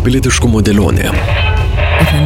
Pilietiškumo 0.00 0.62
dėlionė. 0.64 1.59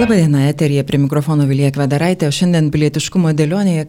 Labadiena, 0.00 0.48
eterija 0.48 0.84
prie 0.88 0.98
mikrofono 0.98 1.44
Vilija 1.44 1.68
Kvedaraitė, 1.76 2.30
o 2.30 2.32
šiandien 2.32 2.70
pilietiškumo 2.72 3.34
dėlionėje 3.36 3.82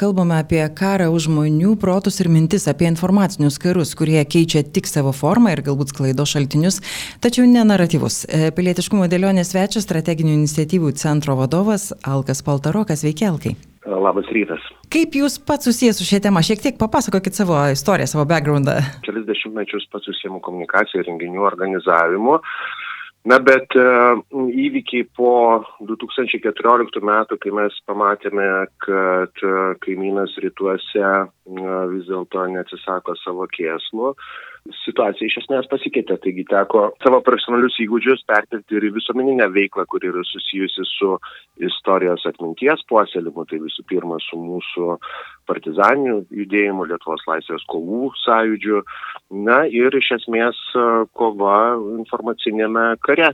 kalbame 0.00 0.38
apie 0.40 0.62
karą 0.78 1.10
už 1.12 1.26
žmonių 1.26 1.74
protus 1.82 2.16
ir 2.22 2.30
mintis, 2.32 2.64
apie 2.72 2.88
informacinius 2.88 3.58
karus, 3.60 3.92
kurie 3.98 4.22
keičia 4.24 4.62
tik 4.64 4.88
savo 4.88 5.12
formą 5.12 5.52
ir 5.52 5.60
galbūt 5.66 5.92
sklaido 5.92 6.24
šaltinius, 6.24 6.80
tačiau 7.20 7.44
ne 7.44 7.66
naratyvus. 7.68 8.22
E, 8.24 8.48
pilietiškumo 8.56 9.10
dėlionės 9.12 9.52
svečias 9.52 9.84
strateginių 9.84 10.38
iniciatyvų 10.38 10.94
centro 10.96 11.36
vadovas 11.36 11.90
Alkas 12.00 12.40
Paltarokas, 12.48 13.04
veikia 13.04 13.28
Alkai. 13.34 13.58
Labas 13.84 14.32
rytas. 14.32 14.64
Kaip 14.88 15.20
jūs 15.20 15.36
pats 15.36 15.68
susijęs 15.68 16.00
su 16.00 16.08
šia 16.08 16.24
tema? 16.24 16.40
Šiek 16.40 16.64
tiek 16.64 16.80
papasakokit 16.80 17.36
savo 17.36 17.60
istoriją, 17.76 18.08
savo 18.08 18.24
backgroundą. 18.24 18.80
Kelis 19.04 19.28
dešimtmečius 19.28 19.90
pats 19.92 20.08
užsiemu 20.16 20.40
komunikaciją 20.40 21.04
ir 21.04 21.12
renginių 21.12 21.44
organizavimu. 21.52 22.40
Na, 23.26 23.40
bet 23.42 23.74
e, 23.74 23.84
įvykiai 24.62 25.08
po 25.18 25.32
2014 25.88 27.02
metų, 27.02 27.38
kai 27.42 27.50
mes 27.56 27.74
pamatėme, 27.90 28.46
kad 28.84 29.42
e, 29.42 29.54
kaimynas 29.82 30.36
rytuose 30.44 31.02
e, 31.02 31.24
vis 31.92 32.06
dėlto 32.06 32.46
neatsisako 32.54 33.16
savo 33.24 33.48
kėslų, 33.50 34.14
situacija 34.84 35.28
iš 35.28 35.38
esmės 35.42 35.68
pasikeitė. 35.70 36.18
Taigi 36.22 36.44
teko 36.48 36.88
savo 37.02 37.20
profesionalius 37.26 37.78
įgūdžius 37.84 38.24
perkelti 38.28 38.78
ir 38.78 38.88
į 38.88 38.94
visuomeninę 38.98 39.48
veiklą, 39.54 39.86
kuri 39.90 40.10
yra 40.12 40.24
susijusi 40.26 40.86
su 40.88 41.14
istorijos 41.68 42.26
atminties 42.30 42.84
puoselimu. 42.90 43.46
Tai 43.48 43.60
visų 43.64 43.86
pirma 43.90 44.20
su 44.24 44.40
mūsų 44.40 44.98
partizaniniu 45.48 46.22
judėjimu, 46.40 46.88
Lietuvos 46.88 47.24
laisvės 47.28 47.64
kovų 47.70 48.12
sąjūdžiu. 48.24 48.82
Na 49.48 49.62
ir 49.68 49.94
iš 49.96 50.12
esmės 50.20 50.60
kova 51.18 51.58
informacinėme 51.98 52.90
kare 53.04 53.32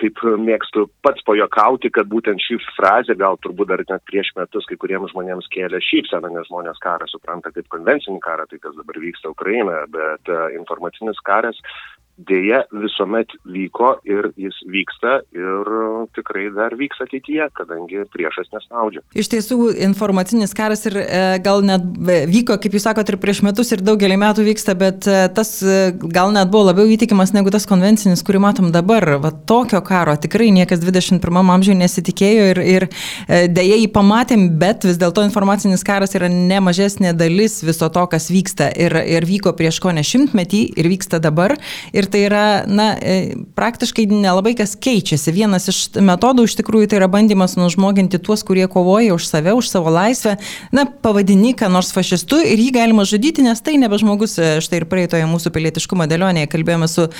kaip 0.00 0.20
mėgstu 0.40 0.86
pats 1.04 1.20
pajokauti, 1.28 1.90
kad 1.92 2.08
būtent 2.08 2.40
ši 2.40 2.56
frazė 2.78 3.16
gal 3.20 3.36
turbūt 3.44 3.68
dar 3.68 3.82
net 3.84 4.04
prieš 4.08 4.32
metus 4.38 4.64
kai 4.64 4.78
kuriems 4.80 5.12
žmonėms 5.12 5.50
kėlė 5.52 5.82
šypseną, 5.84 6.30
nes 6.32 6.48
žmonės 6.48 6.80
karą 6.80 7.08
supranta 7.10 7.52
kaip 7.52 7.68
konvencinį 7.68 8.22
karą, 8.24 8.48
tai 8.48 8.58
kas 8.58 8.76
dabar 8.78 9.00
vyksta 9.02 9.32
Ukrainoje, 9.34 9.84
bet 9.92 10.32
informacinis 10.56 11.20
karas 11.28 11.60
dėja 12.18 12.64
visuomet 12.74 13.32
vyko 13.48 13.94
ir 14.08 14.30
jis 14.38 14.56
vyksta 14.68 15.20
ir 15.36 15.70
tikrai 16.16 16.48
dar 16.54 16.74
vyks 16.78 17.00
ateityje, 17.04 17.48
kadangi 17.56 18.04
priešas 18.12 18.50
nesnaudžia. 18.54 19.02
Iš 19.16 19.30
tiesų, 19.32 19.58
informacinis 19.86 20.52
karas 20.56 20.84
ir 20.90 20.98
e, 21.00 21.22
gal 21.44 21.64
net 21.66 21.84
vyko, 22.30 22.58
kaip 22.60 22.76
jūs 22.76 22.86
sakote, 22.88 23.14
ir 23.14 23.20
prieš 23.22 23.42
metus, 23.46 23.72
ir 23.72 23.84
daugelį 23.84 24.18
metų 24.20 24.44
vyksta, 24.46 24.76
bet 24.78 25.08
e, 25.08 25.22
tas 25.36 25.52
e, 25.64 25.78
gal 26.00 26.34
net 26.34 26.50
buvo 26.52 26.68
labiau 26.70 26.90
įtikimas 26.92 27.34
negu 27.36 27.52
tas 27.54 27.68
konvencinis, 27.70 28.24
kurį 28.26 28.42
matom 28.44 28.70
dabar. 28.74 29.06
Va 29.22 29.32
tokio 29.32 29.80
karo 29.86 30.16
tikrai 30.20 30.50
niekas 30.54 30.82
21 30.84 31.40
amžiuje 31.56 31.78
nesitikėjo 31.80 32.50
ir, 32.52 32.62
ir 32.74 32.88
e, 32.90 33.46
dėja 33.48 33.80
jį 33.80 33.88
pamatėm, 33.94 34.46
bet 34.60 34.84
vis 34.88 35.00
dėlto 35.00 35.24
informacinis 35.26 35.84
karas 35.86 36.16
yra 36.18 36.28
ne 36.32 36.60
mažesnė 36.64 37.14
dalis 37.16 37.60
viso 37.64 37.88
to, 37.92 38.06
kas 38.12 38.28
vyksta 38.32 38.70
ir, 38.76 38.96
ir 39.08 39.26
vyko 39.28 39.54
prieš 39.56 39.80
ko 39.82 39.94
ne 39.94 40.04
šimtmetį 40.06 40.62
ir 40.80 40.90
vyksta 40.92 41.20
dabar. 41.22 41.56
Ir 41.96 42.09
tai 42.10 42.24
yra, 42.26 42.44
na, 42.66 42.92
e, 42.98 43.34
praktiškai 43.56 44.06
nelabai 44.10 44.54
kas 44.58 44.74
keičiasi. 44.80 45.32
Vienas 45.34 45.68
iš 45.70 45.80
metodų 46.00 46.46
iš 46.48 46.56
tikrųjų 46.60 46.90
tai 46.90 47.00
yra 47.00 47.08
bandymas 47.10 47.56
nužmoginti 47.58 48.20
tuos, 48.22 48.42
kurie 48.46 48.66
kovoja 48.70 49.14
už 49.14 49.28
save, 49.28 49.54
už 49.56 49.70
savo 49.70 49.92
laisvę. 49.94 50.36
Na, 50.74 50.86
pavadini, 50.86 51.52
ką 51.58 51.70
nors 51.72 51.92
fašistu 51.94 52.40
ir 52.42 52.60
jį 52.60 52.70
galima 52.76 53.06
žudyti, 53.08 53.44
nes 53.46 53.62
tai 53.62 53.76
nebe 53.80 53.98
žmogus. 54.00 54.36
E, 54.40 54.50
štai 54.64 54.82
ir 54.82 54.88
praeitoje 54.90 55.28
mūsų 55.30 55.52
pilietiškumo 55.54 56.08
dėlionėje 56.10 56.50
kalbėjome 56.50 56.88
su 56.90 57.06
uh, 57.06 57.14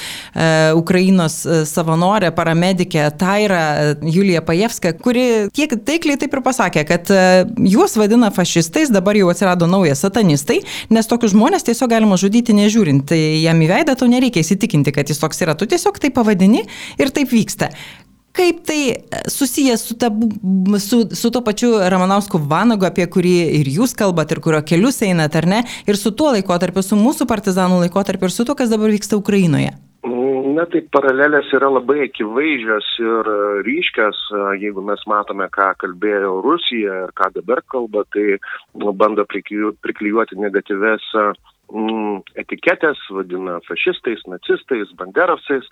Ukrainos 0.79 1.37
savanorė, 1.69 2.31
paramedikė 2.35 3.07
Taira 3.21 3.63
Julija 4.03 4.43
Pajevska, 4.45 4.95
kuri 5.03 5.25
tiek 5.55 5.73
taikliai 5.87 6.19
taip 6.21 6.35
ir 6.35 6.43
pasakė, 6.45 6.85
kad 6.89 7.13
uh, 7.15 7.45
juos 7.71 7.97
vadina 8.01 8.31
fašistais, 8.35 8.93
dabar 8.93 9.19
jau 9.19 9.31
atsirado 9.33 9.69
naujas 9.71 10.03
satanistai, 10.05 10.61
nes 10.91 11.11
tokius 11.11 11.35
žmonės 11.35 11.67
tiesiog 11.67 11.91
galima 11.93 12.19
žudyti 12.21 12.57
nežiūrint. 12.57 13.07
Tai 13.11 13.19
jam 13.19 13.61
į 13.61 13.71
veidą 13.71 13.97
tau 13.99 14.09
nereikia 14.11 14.43
įsitikinti 14.45 14.70
įsitikinti, 14.71 14.95
kad 14.95 15.09
jis 15.09 15.21
toks 15.21 15.43
yra. 15.43 15.55
Tu 15.55 15.67
tiesiog 15.67 15.99
tai 15.99 16.11
pavadini 16.11 16.65
ir 16.99 17.11
taip 17.11 17.31
vyksta. 17.33 17.71
Kaip 18.33 18.63
tai 18.63 18.95
susijęs 19.27 19.89
su, 19.89 19.97
ta, 19.99 20.09
su, 20.79 21.09
su 21.11 21.31
to 21.31 21.43
pačiu 21.43 21.81
Ramanausku 21.83 22.39
Vanagu, 22.39 22.87
apie 22.87 23.07
kurį 23.11 23.59
ir 23.59 23.67
jūs 23.67 23.97
kalbate, 23.99 24.37
ir 24.37 24.41
kurio 24.41 24.63
kelius 24.63 25.03
einate, 25.03 25.41
ar 25.41 25.47
ne, 25.51 25.65
ir 25.87 25.99
su 25.99 26.13
tuo 26.15 26.31
laikotarpiu, 26.31 26.83
su 26.83 26.95
mūsų 26.95 27.27
partizanų 27.27 27.83
laikotarpiu, 27.89 28.29
ir 28.29 28.35
su 28.35 28.47
to, 28.47 28.55
kas 28.55 28.71
dabar 28.71 28.95
vyksta 28.95 29.19
Ukrainoje? 29.19 29.75
Na, 30.51 30.65
tai 30.71 30.81
paralelės 30.95 31.51
yra 31.55 31.69
labai 31.71 32.07
akivaizdžios 32.07 32.87
ir 33.03 33.29
ryškios. 33.67 34.23
Jeigu 34.63 34.83
mes 34.87 35.03
matome, 35.11 35.47
ką 35.51 35.73
kalbėjo 35.83 36.39
Rusija 36.47 37.05
ir 37.07 37.13
ką 37.19 37.33
dabar 37.35 37.63
kalba, 37.67 38.07
tai 38.15 38.39
bando 38.99 39.27
priklijuoti 39.27 40.39
negatyves 40.39 41.07
mm, 41.19 41.51
etiketės, 42.41 42.99
vadina 43.15 43.59
fašistais, 43.67 44.23
nacistais, 44.31 44.91
banderovcais, 44.99 45.67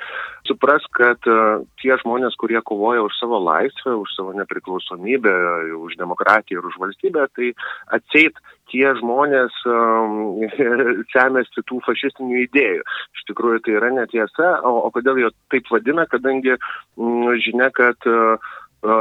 supras, 0.47 0.85
kad 0.97 1.19
uh, 1.31 1.65
tie 1.83 1.97
žmonės, 2.03 2.37
kurie 2.39 2.61
kovoja 2.67 3.03
už 3.07 3.17
savo 3.19 3.41
laisvę, 3.43 3.97
už 3.99 4.15
savo 4.17 4.35
nepriklausomybę, 4.39 5.35
už 5.79 5.99
demokratiją 5.99 6.61
ir 6.61 6.71
už 6.71 6.79
valstybę, 6.83 7.27
tai 7.35 7.51
atseit 7.95 8.39
tie 8.71 8.87
žmonės 9.01 9.55
um, 9.67 10.45
semėsi 11.15 11.65
tų 11.67 11.81
fašistinių 11.87 12.45
idėjų. 12.47 12.87
Iš 13.19 13.27
tikrųjų 13.33 13.65
tai 13.65 13.77
yra 13.81 13.91
netiesa, 13.97 14.55
o, 14.63 14.79
o 14.87 14.95
kodėl 14.95 15.25
jie 15.25 15.35
taip 15.53 15.69
vadina, 15.73 16.07
kadangi 16.11 16.55
mm, 16.55 17.37
žinia, 17.45 17.73
kad 17.75 18.11
uh, 18.11 18.57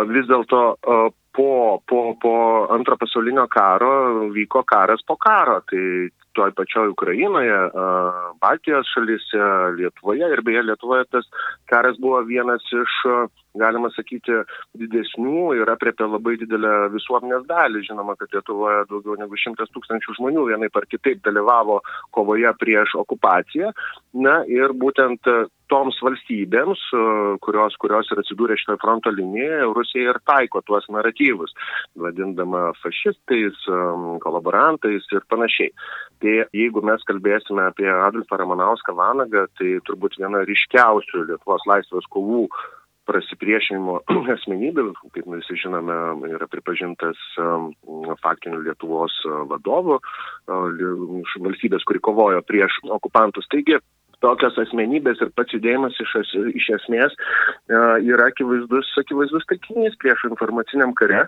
vis 0.10 0.26
dėlto 0.30 0.64
uh, 0.76 1.10
po, 1.38 1.82
po, 1.86 2.18
po 2.22 2.34
antro 2.74 2.98
pasaulinio 2.98 3.46
karo 3.48 4.30
vyko 4.34 4.64
karas 4.66 5.04
po 5.06 5.20
karo. 5.22 5.62
Tai 5.70 6.10
toj 6.38 6.54
pačioj 6.58 6.94
Ukrainoje, 6.94 7.58
Baltijos 8.42 8.90
šalyse, 8.94 9.42
Lietuvoje 9.80 10.30
ir 10.36 10.44
beje 10.46 10.64
Lietuvoje 10.70 11.08
tas 11.12 11.26
karas 11.72 11.98
buvo 12.02 12.22
vienas 12.28 12.64
iš, 12.78 12.96
galima 13.58 13.90
sakyti, 13.96 14.44
didesnių 14.78 15.56
ir 15.58 15.72
apriepė 15.74 16.06
labai 16.06 16.36
didelę 16.44 16.74
visuomenės 16.94 17.48
dalį. 17.50 17.84
Žinoma, 17.90 18.18
kad 18.20 18.34
Lietuvoje 18.38 18.86
daugiau 18.92 19.18
negu 19.18 19.40
šimtas 19.42 19.74
tūkstančių 19.74 20.18
žmonių 20.20 20.48
vienai 20.52 20.70
par 20.74 20.86
kitaip 20.92 21.24
dalyvavo 21.26 21.82
kovoje 22.14 22.54
prieš 22.62 22.98
okupaciją. 23.02 23.74
Na 24.28 24.44
ir 24.46 24.78
būtent 24.78 25.26
toms 25.72 26.00
valstybėms, 26.04 26.82
kurios, 27.44 27.76
kurios 27.82 28.10
ir 28.14 28.22
atsidūrė 28.22 28.58
šitoje 28.60 28.82
fronto 28.82 29.12
linijoje, 29.14 29.68
Rusija 29.78 30.14
ir 30.14 30.20
taiko 30.28 30.62
tuos 30.68 30.88
naratyvus, 30.94 31.54
vadindama 32.00 32.72
fašistais, 32.82 33.60
kolaborantais 34.24 35.08
ir 35.14 35.26
panašiai. 35.32 35.74
Tai 36.24 36.34
jeigu 36.56 36.82
mes 36.86 37.04
kalbėsime 37.10 37.68
apie 37.68 37.90
Adolfą 37.92 38.40
Ramanauską 38.42 38.96
Vanagą, 38.98 39.46
tai 39.60 39.78
turbūt 39.88 40.18
viena 40.22 40.42
ryškiausių 40.48 41.28
Lietuvos 41.28 41.68
laisvės 41.70 42.10
kovų 42.14 42.48
prasipriešinimo 43.08 44.02
asmenybė, 44.36 44.88
kaip 45.16 45.28
mes 45.32 45.52
žinome, 45.62 45.96
yra 46.32 46.48
pripažintas 46.52 47.20
um, 47.42 47.70
faktiniu 48.24 48.64
Lietuvos 48.66 49.16
vadovu 49.52 50.00
valstybės, 50.48 51.86
kuri 51.88 52.04
kovojo 52.04 52.44
prieš 52.48 52.82
okupantus. 52.98 53.48
Taigi, 53.52 53.80
tokios 54.26 54.58
asmenybės 54.64 55.22
ir 55.24 55.32
pats 55.38 55.56
judėjimas 55.56 55.98
iš, 56.04 56.18
iš 56.58 56.70
esmės 56.80 57.16
uh, 57.18 57.98
yra 58.02 58.32
akivaizdus, 58.32 58.92
akivaizdus 59.04 59.48
taikinys 59.52 59.98
prieš 60.02 60.28
informaciniam 60.32 60.96
kare. 60.98 61.26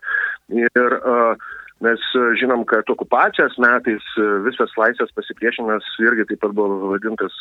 Ir 0.50 1.00
uh, 1.00 1.50
Mes 1.80 2.02
žinom, 2.36 2.66
kad 2.68 2.90
okupacijos 2.92 3.54
metais 3.64 4.04
visas 4.44 4.74
laisvės 4.76 5.14
pasipriešinimas 5.16 5.86
irgi 6.04 6.26
taip 6.28 6.42
pat 6.44 6.52
buvo 6.58 6.90
vadintas 6.92 7.38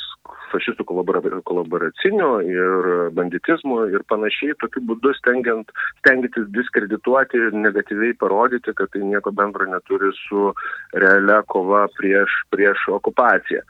fašistų 0.53 0.87
kolaboraciniu 0.87 2.29
ir 2.47 2.87
banditizmu 3.19 3.81
ir 3.91 4.07
panašiai, 4.13 4.55
tokiu 4.63 4.85
būdu 4.93 5.11
stengiant, 5.19 5.75
stengiantis 6.05 6.47
diskredituoti 6.55 7.43
ir 7.49 7.59
negatyviai 7.67 8.15
parodyti, 8.23 8.77
kad 8.79 8.95
tai 8.95 9.03
nieko 9.11 9.35
bendro 9.35 9.67
neturi 9.67 10.15
su 10.23 10.53
realia 10.95 11.43
kova 11.51 11.89
prieš, 11.99 12.39
prieš 12.55 12.87
okupaciją. 12.95 13.67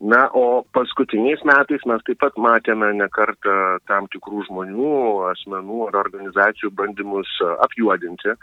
Na, 0.00 0.26
o 0.34 0.60
paskutiniais 0.76 1.40
metais 1.48 1.84
mes 1.88 2.02
taip 2.04 2.18
pat 2.20 2.34
matėme 2.36 2.90
nekartą 2.98 3.54
tam 3.88 4.04
tikrų 4.12 4.42
žmonių, 4.50 4.90
asmenų 5.30 5.86
ar 5.88 5.96
organizacijų 6.02 6.68
bandymus 6.76 7.30
apjuodinti 7.64 8.34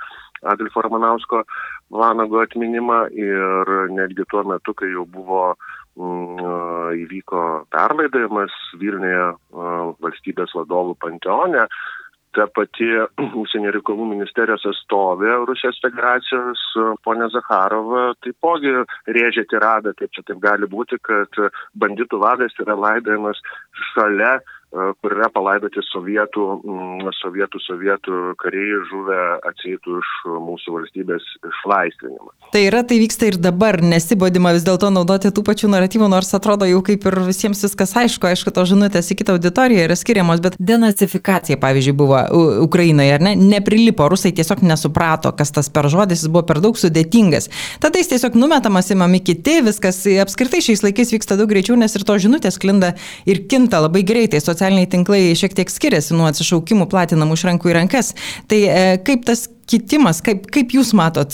Adolfo 0.50 0.82
Ramanausko 0.82 1.44
Vanago 1.94 2.42
atminimą 2.42 3.04
ir 3.14 3.74
netgi 3.94 4.26
tuo 4.34 4.42
metu, 4.50 4.74
kai 4.74 4.90
jau 4.96 5.06
buvo 5.06 5.44
mm, 5.54 6.42
įvyko 7.04 7.44
perlaidavimas 7.70 8.58
Vilniuje 8.82 9.30
valstybės 10.02 10.58
vadovų 10.58 10.98
panteone, 11.06 11.68
ta 12.36 12.48
pati 12.56 12.88
užsienio 13.44 13.74
reikalų 13.78 14.08
ministerijos 14.12 14.66
atstovė 14.70 15.36
Rusijos 15.50 15.80
federacijos 15.84 16.64
ponė 17.06 17.30
Zakharova 17.34 18.06
taipogi 18.26 18.74
rėžė 19.18 19.46
tiradą, 19.52 19.94
kaip 20.00 20.14
čia 20.16 20.26
taip 20.28 20.42
gali 20.44 20.70
būti, 20.70 21.00
kad 21.06 21.40
banditų 21.80 22.22
vadas 22.24 22.56
yra 22.64 22.78
laidojamas 22.80 23.42
šalia 23.94 24.38
kur 24.74 25.14
yra 25.14 25.30
palaidoti 25.34 25.82
sovietų, 25.86 26.44
mm, 26.66 27.10
sovietų, 27.20 27.60
sovietų 27.62 28.20
kariai 28.42 28.80
žuvę 28.90 29.20
atseitų 29.50 30.00
iš 30.02 30.12
mūsų 30.48 30.74
valstybės 30.78 31.28
išlaisvinimą. 31.50 32.32
Tai 32.54 32.62
yra, 32.66 32.82
tai 32.86 32.98
vyksta 33.02 33.30
ir 33.30 33.38
dabar, 33.42 33.80
nesibodima 33.82 34.54
vis 34.56 34.66
dėlto 34.66 34.90
naudoti 34.94 35.30
tų 35.34 35.44
pačių 35.46 35.70
naratyvų, 35.74 36.10
nors 36.10 36.34
atrodo 36.34 36.66
jau 36.70 36.82
kaip 36.86 37.06
ir 37.10 37.20
visiems 37.28 37.62
viskas 37.66 37.94
aišku, 38.02 38.28
aišku, 38.30 38.54
to 38.54 38.66
žinutės 38.70 39.12
į 39.14 39.20
kitą 39.22 39.38
auditoriją 39.38 39.86
yra 39.88 39.98
skiriamos, 40.00 40.42
bet 40.42 40.58
denacifikacija, 40.58 41.60
pavyzdžiui, 41.62 41.96
buvo 41.98 42.24
Ukrainoje, 42.66 43.14
ar 43.14 43.26
ne, 43.26 43.36
neprilipo, 43.38 44.10
rusai 44.10 44.34
tiesiog 44.34 44.66
nesuprato, 44.66 45.34
kas 45.38 45.54
tas 45.54 45.70
per 45.74 45.90
žodis, 45.94 46.26
jis 46.26 46.34
buvo 46.34 46.46
per 46.50 46.62
daug 46.64 46.78
sudėtingas. 46.78 47.50
Tada 47.84 48.02
jis 48.02 48.10
tiesiog 48.16 48.38
numetamas 48.42 48.90
įmami 48.94 49.22
kiti, 49.22 49.60
viskas 49.66 50.02
apskritai 50.26 50.64
šiais 50.66 50.82
laikais 50.86 51.14
vyksta 51.14 51.38
daug 51.38 51.50
greičiau, 51.54 51.78
nes 51.78 51.94
ir 51.94 52.06
to 52.06 52.18
žinutės 52.22 52.58
klinda 52.62 52.94
ir 53.30 53.46
kinta 53.50 53.82
labai 53.86 54.06
greitai 54.06 54.42
socialiniai 54.64 54.88
tinklai 54.88 55.36
šiek 55.36 55.56
tiek 55.58 55.72
skiriasi 55.72 56.16
nuo 56.16 56.30
atsišaukimų 56.30 56.88
platinamų 56.92 57.36
iš 57.36 57.44
rankų 57.50 57.72
į 57.72 57.76
rankas. 57.82 58.14
Tai 58.48 58.60
e, 58.64 58.84
kaip 59.04 59.26
tas 59.28 59.50
kitimas, 59.74 60.22
kaip, 60.26 60.46
kaip 60.54 60.74
jūs 60.76 60.94
matot, 60.98 61.34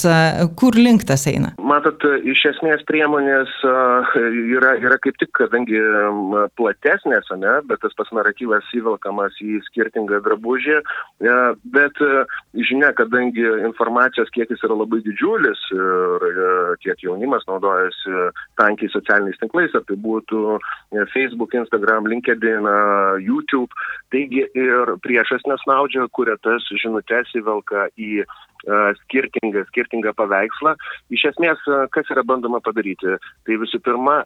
kur 0.60 0.78
link 0.80 1.04
tas 1.08 1.26
eina? 1.30 1.52
Matot, 1.60 2.04
iš 2.24 2.46
esmės 2.54 2.86
priemonės 2.88 3.52
yra, 3.66 4.76
yra 4.80 4.98
kaip 5.04 5.20
tik, 5.20 5.34
kadangi 5.38 5.80
platesnės, 6.60 7.28
ne, 7.40 7.58
bet 7.68 7.84
tas 7.84 7.96
pas 8.00 8.10
naratyvas 8.16 8.68
įvelkamas 8.76 9.36
į 9.44 9.60
skirtingą 9.68 10.22
drabužį, 10.26 10.80
bet 11.76 12.00
žinia, 12.70 12.94
kadangi 12.98 13.46
informacijos 13.68 14.32
kiekis 14.36 14.64
yra 14.68 14.78
labai 14.80 15.02
didžiulis 15.06 15.66
ir 15.76 16.28
tiek 16.86 17.04
jaunimas 17.04 17.46
naudojasi 17.50 18.30
tankiai 18.60 18.92
socialiniais 18.94 19.40
tinklais, 19.42 19.76
ar 19.76 19.84
tai 19.90 20.00
būtų 20.00 20.58
Facebook, 21.14 21.56
Instagram, 21.60 22.08
LinkedIn, 22.10 22.68
YouTube, 23.26 23.74
taigi 24.14 24.46
ir 24.58 24.94
priešas 25.04 25.46
nesnaudžia, 25.50 26.08
kuria 26.16 26.38
tas 26.44 26.66
žinutės 26.82 27.32
įvelka 27.38 27.88
į 27.98 28.26
skirtingą, 29.06 29.64
skirtingą 29.70 30.14
paveikslą. 30.18 30.76
Iš 31.16 31.30
esmės, 31.32 31.62
kas 31.96 32.12
yra 32.12 32.26
bandoma 32.28 32.60
padaryti? 32.64 33.16
Tai 33.48 33.60
visų 33.62 33.80
pirma, 33.86 34.24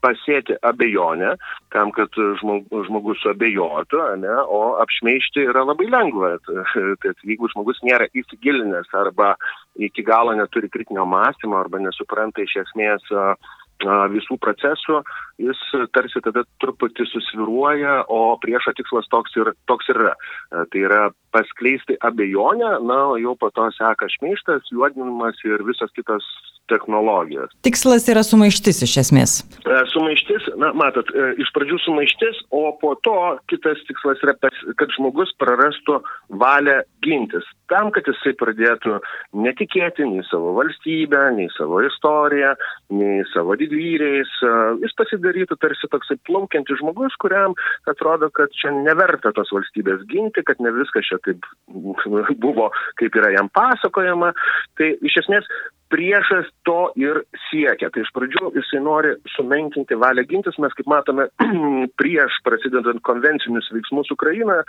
pasėti 0.00 0.56
abejonę, 0.64 1.34
tam, 1.74 1.92
kad 1.96 2.14
žmogus 2.40 3.20
suabejotų, 3.22 4.00
ne, 4.22 4.36
o 4.48 4.60
apšmeišti 4.82 5.44
yra 5.50 5.64
labai 5.68 5.90
lengva. 5.92 6.34
Tai 7.02 7.14
jeigu 7.28 7.50
žmogus 7.52 7.82
nėra 7.86 8.08
įsigilinęs 8.16 8.92
arba 8.96 9.34
iki 9.80 10.04
galo 10.06 10.34
neturi 10.38 10.70
kritinio 10.72 11.06
mąstymo 11.08 11.60
arba 11.60 11.82
nesupranta 11.82 12.44
iš 12.44 12.60
esmės 12.64 13.04
visų 14.12 14.36
procesų, 14.40 15.00
jis 15.40 15.60
tarsi 15.94 16.20
tada 16.24 16.44
truputį 16.60 17.06
susviruoja, 17.08 18.04
o 18.08 18.36
priešo 18.42 18.74
tikslas 18.76 19.08
toks 19.10 19.36
ir, 19.36 19.52
toks 19.66 19.88
ir 19.88 20.00
yra. 20.04 20.14
Tai 20.50 20.80
yra 20.80 21.02
paskleisti 21.32 21.96
abejonę, 22.00 22.80
na, 22.84 23.00
o 23.14 23.16
jau 23.20 23.36
po 23.38 23.50
to 23.50 23.68
seka 23.76 24.08
šmeištas, 24.16 24.68
juodinimas 24.72 25.38
ir 25.44 25.62
visas 25.64 25.92
kitas 25.96 26.26
technologijos. 26.70 27.50
Tikslas 27.66 28.06
yra 28.12 28.22
sumaištis 28.26 28.82
iš 28.86 28.96
esmės. 29.04 29.36
Sumaištis, 29.92 30.50
na, 30.60 30.72
matot, 30.78 31.08
iš 31.40 31.50
pradžių 31.56 31.80
sumaištis, 31.84 32.44
o 32.54 32.70
po 32.82 32.94
to 33.06 33.16
kitas 33.50 33.80
tikslas 33.88 34.22
yra, 34.26 34.36
kad 34.78 34.94
žmogus 34.96 35.32
prarastų 35.42 35.98
valią 36.42 36.80
gintis. 37.06 37.46
Tam, 37.70 37.90
kad 37.94 38.08
jisai 38.10 38.34
pradėtų 38.38 38.98
netikėti 39.46 40.06
nei 40.08 40.24
savo 40.28 40.52
valstybę, 40.58 41.22
nei 41.36 41.48
savo 41.54 41.80
istoriją, 41.86 42.54
nei 42.98 43.24
savo 43.32 43.56
didvyriais. 43.60 44.32
Jis 44.82 44.96
pasidarytų 44.98 45.58
tarsi 45.62 45.90
toksai 45.92 46.18
plaukiantis 46.28 46.80
žmogus, 46.82 47.16
kuriam 47.22 47.56
atrodo, 47.90 48.30
kad 48.34 48.52
čia 48.58 48.74
neverta 48.74 49.34
tos 49.36 49.52
valstybės 49.54 50.06
ginti, 50.10 50.44
kad 50.46 50.62
ne 50.62 50.74
viskas 50.76 51.06
čia 51.08 51.20
taip 51.26 51.46
buvo, 52.44 52.70
kaip 53.00 53.20
yra 53.20 53.34
jam 53.36 53.50
pasakojama. 53.54 54.32
Tai 54.78 54.94
iš 55.06 55.22
esmės 55.24 55.46
priešas 55.90 56.46
to 56.62 56.90
ir 56.98 57.22
siekia. 57.48 57.90
Tai 57.90 58.04
iš 58.04 58.12
pradžių 58.14 58.52
jisai 58.54 58.80
nori 58.84 59.12
sumenkinti 59.34 59.98
valią 59.98 60.24
gintis. 60.30 60.58
Mes, 60.62 60.74
kaip 60.78 60.88
matome, 60.90 61.26
prieš 62.00 62.38
prasidedant 62.46 63.02
konvencinius 63.06 63.70
veiksmus 63.74 64.12
Ukrainoje, 64.14 64.62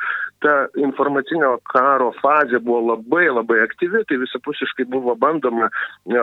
ta 0.44 0.56
informacinio 0.82 1.58
karo 1.72 2.12
fazė 2.22 2.62
buvo 2.66 2.91
labai 2.92 3.28
labai 3.32 3.62
aktyvi, 3.66 4.04
tai 4.10 4.20
visapusiškai 4.22 4.86
buvo 4.92 5.16
bandoma 5.20 5.70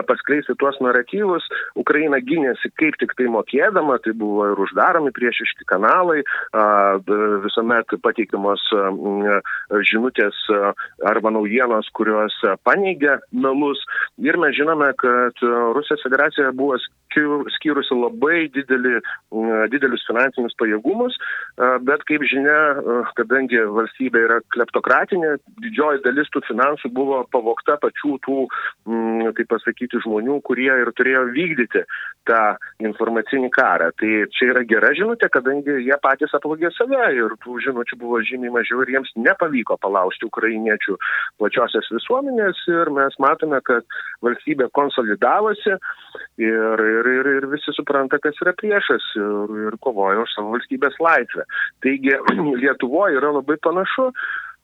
paskleisti 0.09 0.55
tuos 0.61 0.77
naratyvus. 0.83 1.45
Ukraina 1.79 2.21
gynėsi 2.23 2.71
kaip 2.79 2.97
tik 3.01 3.15
tai 3.17 3.27
mokėdama, 3.33 3.99
tai 4.05 4.13
buvo 4.17 4.47
ir 4.51 4.61
uždaromi 4.65 5.11
priešiški 5.15 5.67
kanalai, 5.69 6.21
visuomet 7.45 7.97
pateikiamos 8.05 8.63
žinutės 9.89 10.37
arba 11.09 11.33
naujienos, 11.33 11.89
kurios 11.97 12.35
paneigia 12.67 13.19
melus. 13.33 13.81
Ir 14.21 14.37
mes 14.39 14.55
žinome, 14.57 14.91
kad 15.01 15.43
Rusijos 15.75 16.05
federacija 16.05 16.53
buvo 16.55 16.77
skyrusi 17.55 17.95
labai 17.97 18.43
didelį, 18.53 18.99
didelius 19.73 20.03
finansinius 20.05 20.53
pajėgumus, 20.61 21.15
bet 21.87 22.03
kaip 22.09 22.21
žinia, 22.29 22.59
kadangi 23.17 23.63
valstybė 23.79 24.21
yra 24.27 24.37
kleptokratinė, 24.53 25.37
didžioji 25.63 26.03
dalis 26.05 26.29
tų 26.29 26.43
finansų 26.45 26.58
buvo 26.95 27.23
pavokta 27.31 27.77
pačių 27.81 28.15
tų, 28.25 28.37
kaip 29.37 29.49
pasakyti, 29.51 30.01
žmonių, 30.05 30.39
kurie 30.47 30.69
ir 30.69 30.91
turėjo 30.97 31.25
vykdyti 31.33 31.83
tą 32.29 32.41
informacinį 32.83 33.49
karą. 33.55 33.89
Tai 33.99 34.11
čia 34.35 34.51
yra 34.53 34.63
gera 34.69 34.91
žinutė, 34.97 35.29
kadangi 35.33 35.79
jie 35.85 35.97
patys 36.03 36.33
aplogė 36.37 36.71
save 36.75 37.11
ir 37.15 37.35
tų 37.43 37.59
žinučių 37.65 37.99
buvo 38.01 38.21
žymiai 38.25 38.53
mažiau 38.59 38.83
ir 38.83 38.93
jiems 38.95 39.11
nepavyko 39.17 39.79
palaužti 39.81 40.27
ukrainiečių 40.29 40.97
plačiosios 41.41 41.89
visuomenės 41.95 42.61
ir 42.71 42.91
mes 42.95 43.17
matome, 43.21 43.61
kad 43.65 43.87
valstybė 44.25 44.69
konsolidavosi 44.75 45.75
ir, 45.75 46.83
ir, 46.93 47.11
ir, 47.15 47.31
ir 47.39 47.49
visi 47.51 47.73
supranta, 47.75 48.19
kas 48.23 48.37
yra 48.43 48.53
priešas 48.57 49.09
ir, 49.19 49.55
ir 49.69 49.79
kovoja 49.83 50.23
už 50.23 50.35
savo 50.35 50.55
valstybės 50.57 50.99
laisvę. 51.03 51.47
Taigi 51.85 52.15
Lietuvoje 52.61 53.19
yra 53.19 53.33
labai 53.39 53.59
panašu. 53.63 54.11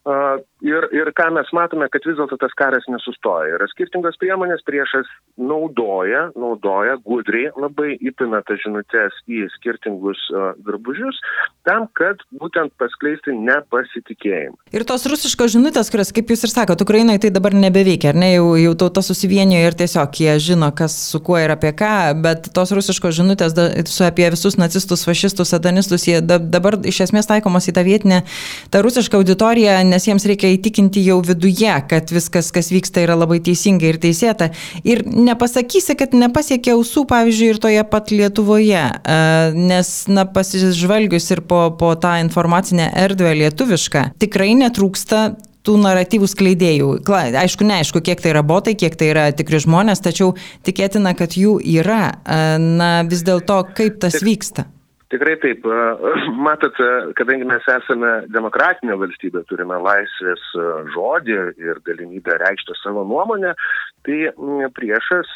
Ir, 0.05 0.85
ir 0.93 1.09
ką 1.17 1.31
mes 1.33 1.49
matome, 1.53 1.87
kad 1.89 2.03
vis 2.05 2.17
dėlto 2.17 2.37
tas 2.37 2.53
karas 2.57 2.85
nesustoja. 2.89 3.55
Yra 3.57 3.65
skirtingos 3.71 4.17
priemonės, 4.21 4.61
priešas 4.65 5.09
naudoja, 5.37 6.27
naudoja 6.37 6.99
gudriai, 7.05 7.49
labai 7.57 7.95
įpina 7.97 8.43
tas 8.45 8.61
žinutės 8.61 9.17
į 9.25 9.47
skirtingus 9.55 10.21
uh, 10.29 10.51
drabužius, 10.65 11.17
tam, 11.65 11.87
kad 11.97 12.21
būtent 12.37 12.73
paskleisti 12.81 13.33
nepasitikėjimą. 13.33 14.57
Ir 14.77 14.85
tos 14.85 15.07
rusiškos 15.09 15.55
žinutės, 15.55 15.89
kurias, 15.93 16.13
kaip 16.13 16.29
jūs 16.33 16.45
ir 16.45 16.53
sakote, 16.53 16.85
Ukrainai 16.85 17.17
tai 17.21 17.33
dabar 17.33 17.57
nebeveikia, 17.57 18.13
ar 18.13 18.21
ne, 18.21 18.31
jau, 18.35 18.53
jau 18.61 18.75
tauta 18.85 19.01
susivienijo 19.05 19.65
ir 19.65 19.77
tiesiog 19.81 20.21
jie 20.21 20.37
žino, 20.51 20.69
kas 20.77 20.97
su 21.09 21.21
kuo 21.25 21.37
ir 21.41 21.53
apie 21.53 21.73
ką, 21.77 21.95
bet 22.25 22.51
tos 22.53 22.73
rusiškos 22.77 23.17
žinutės 23.17 23.57
da, 23.57 23.71
su 23.89 24.05
apie 24.05 24.29
visus 24.33 24.59
nacistus, 24.61 25.05
fašistus, 25.09 25.49
satanistus, 25.53 26.05
jie 26.09 26.21
da, 26.21 26.37
dabar 26.37 26.77
iš 26.85 27.03
esmės 27.09 27.29
taikomos 27.29 27.69
į 27.69 27.75
tą 27.77 27.85
vietinę, 27.89 28.21
tą 28.73 28.85
rusišką 28.85 29.21
auditoriją 29.21 29.81
nes 29.95 30.05
jiems 30.09 30.27
reikia 30.27 30.51
įtikinti 30.55 31.03
jau 31.05 31.21
viduje, 31.25 31.71
kad 31.89 32.11
viskas, 32.13 32.51
kas 32.55 32.71
vyksta, 32.73 33.03
yra 33.05 33.15
labai 33.17 33.39
teisinga 33.43 33.87
ir 33.87 33.99
teisėta. 34.03 34.51
Ir 34.83 35.05
nepasakysi, 35.07 35.95
kad 35.99 36.15
nepasiekia 36.17 36.75
ausų, 36.75 37.05
pavyzdžiui, 37.09 37.49
ir 37.55 37.61
toje 37.63 37.87
pat 37.89 38.11
Lietuvoje, 38.11 38.83
nes, 39.55 39.91
na, 40.11 40.27
pasižvalgius 40.35 41.31
ir 41.31 41.45
po, 41.47 41.69
po 41.79 41.95
tą 41.99 42.17
informacinę 42.25 42.91
erdvę 43.05 43.33
lietuvišką, 43.41 44.09
tikrai 44.21 44.53
netrūksta 44.59 45.25
tų 45.65 45.79
naratyvų 45.81 46.29
skleidėjų. 46.29 46.91
Aišku, 47.41 47.65
neaišku, 47.65 48.03
kiek 48.05 48.21
tai 48.21 48.35
yra 48.35 48.43
botai, 48.45 48.75
kiek 48.77 48.93
tai 48.99 49.09
yra 49.13 49.25
tikri 49.35 49.63
žmonės, 49.63 50.03
tačiau 50.05 50.35
tikėtina, 50.67 51.15
kad 51.17 51.37
jų 51.39 51.57
yra. 51.79 52.03
Na, 52.61 52.91
vis 53.09 53.25
dėlto, 53.25 53.63
kaip 53.77 53.97
tas 54.03 54.21
vyksta? 54.21 54.67
Tikrai 55.15 55.37
taip. 55.39 55.63
Matot, 56.45 56.75
kadangi 57.15 57.47
mes 57.47 57.63
esame 57.71 58.11
demokratinė 58.35 58.97
valstybė, 58.99 59.45
turime 59.47 59.77
laisvės 59.79 60.43
žodį 60.91 61.37
ir 61.63 61.79
galimybę 61.87 62.35
reikšti 62.41 62.75
savo 62.81 63.05
nuomonę, 63.07 63.53
tai 64.05 64.17
priešas 64.75 65.31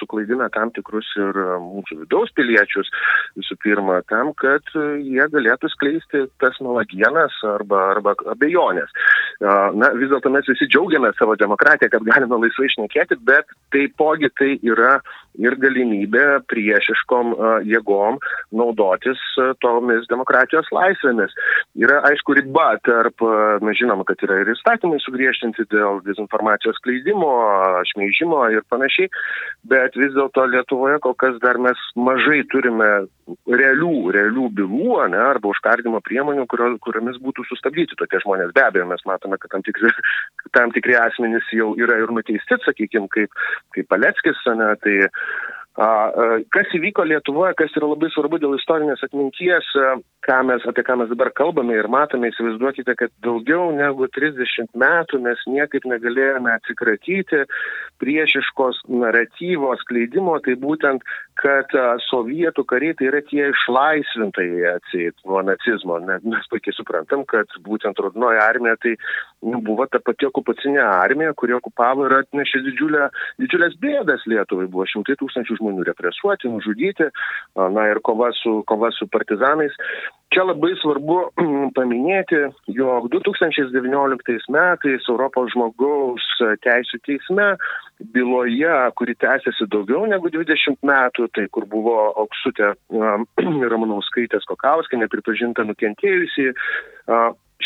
suklaidina 0.00 0.48
tam 0.52 0.72
tikrus 0.74 1.06
ir 1.20 1.38
mūsų 1.62 2.00
vidaus 2.02 2.34
piliečius, 2.36 2.90
visų 3.38 3.56
pirma, 3.62 4.00
tam, 4.10 4.32
kad 4.42 4.66
jie 4.74 5.28
galėtų 5.36 5.70
skleisti 5.76 6.26
tas 6.42 6.58
melagienas 6.64 7.38
arba, 7.54 7.84
arba 7.94 8.16
abejonės. 8.34 8.90
Na, 9.40 9.92
vis 9.98 10.10
dėlto 10.10 10.34
mes 10.34 10.50
visi 10.50 10.66
džiaugiamės 10.66 11.16
savo 11.20 11.38
demokratiją, 11.38 11.92
kad 11.94 12.10
galime 12.10 12.42
laisvai 12.42 12.68
išnekėti, 12.72 13.22
bet 13.22 13.54
taipogi 13.74 14.32
tai 14.38 14.56
yra 14.66 14.98
ir 15.40 15.56
galimybė 15.56 16.42
priešiškom 16.50 17.32
jėgom 17.70 18.18
naudotis 19.12 19.58
tomis 19.60 20.06
demokratijos 20.08 20.66
laisvėmis. 20.72 21.32
Yra 21.76 22.02
aišku 22.08 22.34
riba 22.34 22.78
tarp, 22.84 23.20
mes 23.62 23.78
žinom, 23.78 24.04
kad 24.04 24.16
yra 24.22 24.40
ir 24.42 24.52
įstatymai 24.52 25.00
sugriežtinti 25.00 25.64
dėl 25.70 26.02
dezinformacijos 26.06 26.78
kleidimo, 26.82 27.32
šmeižimo 27.92 28.50
ir 28.52 28.62
panašiai, 28.68 29.08
bet 29.64 29.96
vis 29.96 30.12
dėlto 30.14 30.46
Lietuvoje 30.46 31.00
kol 31.02 31.14
kas 31.14 31.38
dar 31.42 31.58
mes 31.58 31.78
mažai 31.96 32.42
turime 32.50 33.06
realių, 33.46 34.12
realių 34.12 34.48
bylų, 34.52 35.08
ne, 35.12 35.18
arba 35.18 35.52
užkardimo 35.52 36.00
priemonių, 36.04 36.46
kurio, 36.50 36.76
kuriomis 36.82 37.20
būtų 37.22 37.46
sustabdyti 37.48 37.96
tokie 37.96 38.20
žmonės. 38.24 38.52
Be 38.54 38.64
abejo, 38.66 38.86
mes 38.90 39.02
matome, 39.06 39.38
kad 39.38 39.54
tam 39.54 39.62
tikri, 39.62 39.92
tam 40.52 40.72
tikri 40.74 40.96
asmenys 40.98 41.46
jau 41.54 41.72
yra 41.78 42.00
ir 42.02 42.12
nuteisti, 42.12 42.58
sakykime, 42.66 43.08
kaip, 43.12 43.30
kaip 43.76 43.88
Paleckis, 43.88 44.42
ne, 44.58 44.72
tai 44.82 44.96
Kas 45.72 46.72
įvyko 46.76 47.06
Lietuvoje, 47.08 47.54
kas 47.56 47.72
yra 47.78 47.88
labai 47.88 48.10
svarbu 48.12 48.36
dėl 48.42 48.58
istorinės 48.58 49.00
atminties, 49.06 49.70
ką 50.26 50.40
mes, 50.44 50.66
apie 50.68 50.84
ką 50.84 50.98
mes 51.00 51.08
dabar 51.08 51.30
kalbame 51.32 51.78
ir 51.78 51.88
matome, 51.88 52.28
įsivaizduokite, 52.28 52.92
kad 53.00 53.12
daugiau 53.24 53.70
negu 53.72 54.04
30 54.12 54.68
metų 54.76 55.22
mes 55.24 55.40
niekaip 55.48 55.86
negalėjome 55.88 56.52
atsikratyti 56.52 57.46
priešiškos 58.04 58.82
naratyvos 58.92 59.80
kleidimo, 59.88 60.36
tai 60.44 60.58
būtent, 60.60 61.08
kad 61.42 61.74
sovietų 62.06 62.64
kariai 62.70 62.94
tai 62.98 63.08
yra 63.10 63.20
tie 63.26 63.48
išlaisvintojai 63.50 64.62
atseit 64.76 65.16
nuo 65.26 65.42
nacizmo. 65.46 65.98
Mes 66.06 66.48
puikiai 66.52 66.74
suprantam, 66.76 67.24
kad 67.28 67.50
būtent 67.66 67.98
Raudonoji 67.98 68.40
armija 68.42 68.78
tai 68.82 68.94
buvo 69.42 69.86
ta 69.90 69.98
pati 70.04 70.28
okupacinė 70.28 70.82
armija, 70.84 71.34
kuri 71.38 71.56
okupavo 71.58 72.06
ir 72.06 72.16
atnešė 72.20 72.62
didžiulę, 72.68 73.08
didžiulės 73.42 73.78
bėdas 73.82 74.26
Lietuvai. 74.30 74.68
Buvo 74.70 74.86
šimtai 74.90 75.18
tūkstančių 75.20 75.58
žmonių 75.58 75.88
represuoti, 75.90 76.50
nužudyti, 76.52 77.10
na 77.58 77.88
ir 77.90 78.02
kova 78.06 78.30
su, 78.38 78.60
kova 78.68 78.92
su 78.94 79.10
partizanais. 79.10 79.74
Čia 80.32 80.46
labai 80.48 80.72
svarbu 80.80 81.16
paminėti, 81.76 82.38
jog 82.72 83.10
2019 83.12 84.48
metais 84.54 85.08
Europos 85.12 85.50
žmogaus 85.52 86.24
teisų 86.64 87.00
teisme 87.04 87.50
byloje, 88.14 88.72
kuri 88.96 89.14
tęsiasi 89.20 89.68
daugiau 89.72 90.06
negu 90.08 90.32
20 90.32 90.80
metų, 90.88 91.28
tai 91.36 91.44
kur 91.52 91.66
buvo 91.68 91.96
Auksutė 92.24 92.72
Ramanauskaitės 93.74 94.48
Kokauskė, 94.48 95.02
nepripažinta 95.04 95.66
nukentėjusi, 95.68 96.48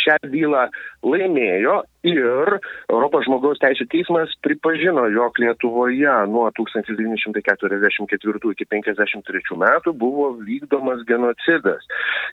šią 0.00 0.16
bylą 0.32 0.66
laimėjo 1.06 1.76
ir 2.06 2.52
Europos 2.92 3.26
žmogaus 3.26 3.60
teisų 3.62 3.88
teismas 3.92 4.32
pripažino, 4.46 5.06
jog 5.14 5.38
Lietuvoje 5.42 6.14
nuo 6.30 6.46
1944 6.58 8.54
iki 8.54 8.68
1953 8.70 9.60
metų 9.64 9.94
buvo 9.98 10.30
vykdomas 10.46 11.04
genocidas. 11.08 11.86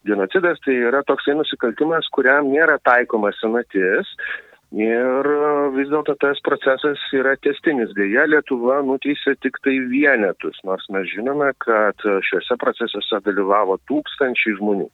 Genocidas 0.08 0.62
tai 0.66 0.80
yra 0.90 1.04
toksai 1.08 1.38
nusikaltimas, 1.40 2.10
kuriam 2.14 2.52
nėra 2.54 2.80
taikoma 2.86 3.34
senatis 3.40 4.16
Ir 4.74 5.28
vis 5.76 5.90
dėlto 5.92 6.16
tas 6.18 6.40
procesas 6.42 7.02
yra 7.14 7.36
testinis. 7.46 7.92
Deja, 7.94 8.24
Lietuva 8.26 8.80
nuteisė 8.82 9.36
tik 9.46 9.60
tai 9.62 9.76
vienetus, 9.92 10.58
nors 10.66 10.88
mes 10.90 11.06
žinome, 11.12 11.52
kad 11.62 12.02
šiuose 12.02 12.58
procesuose 12.62 13.20
dalyvavo 13.28 13.78
tūkstančiai 13.92 14.58
žmonių. 14.58 14.88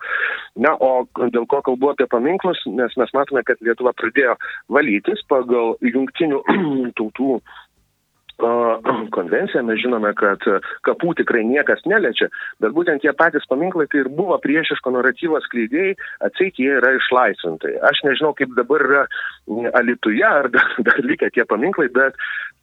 Na, 0.60 0.74
o 0.84 1.08
dėl 1.32 1.48
ko 1.48 1.62
kalbu 1.64 1.94
apie 1.94 2.10
paminklus, 2.12 2.60
nes 2.68 2.98
mes 3.00 3.16
matome, 3.16 3.46
kad 3.48 3.64
Lietuva 3.64 3.96
pradėjo 3.96 4.36
valytis 4.68 5.24
pagal 5.32 5.78
jungtinių 5.80 6.44
tautų 7.00 7.40
konvenciją, 9.18 9.64
mes 9.68 9.82
žinome, 9.84 10.12
kad 10.20 10.44
kapų 10.88 11.16
tikrai 11.22 11.44
niekas 11.48 11.84
neliečia, 11.90 12.30
bet 12.64 12.76
būtent 12.76 13.04
tie 13.04 13.14
patys 13.18 13.48
paminklai 13.50 13.88
tai 13.92 14.04
ir 14.04 14.12
buvo 14.14 14.38
priešiško 14.44 14.94
naratyvo 14.96 15.40
skleidėjai, 15.46 15.96
atseit 16.28 16.60
jie 16.62 16.72
yra 16.80 16.96
išlaisvintai. 16.98 17.76
Aš 17.90 18.04
nežinau, 18.08 18.34
kaip 18.38 18.56
dabar 18.58 18.86
yra 18.86 19.06
Alituje, 19.80 20.26
ar 20.26 20.50
dar, 20.56 20.76
dar 20.86 21.02
likę 21.06 21.32
tie 21.34 21.46
paminklai, 21.50 21.90
bet 21.94 22.18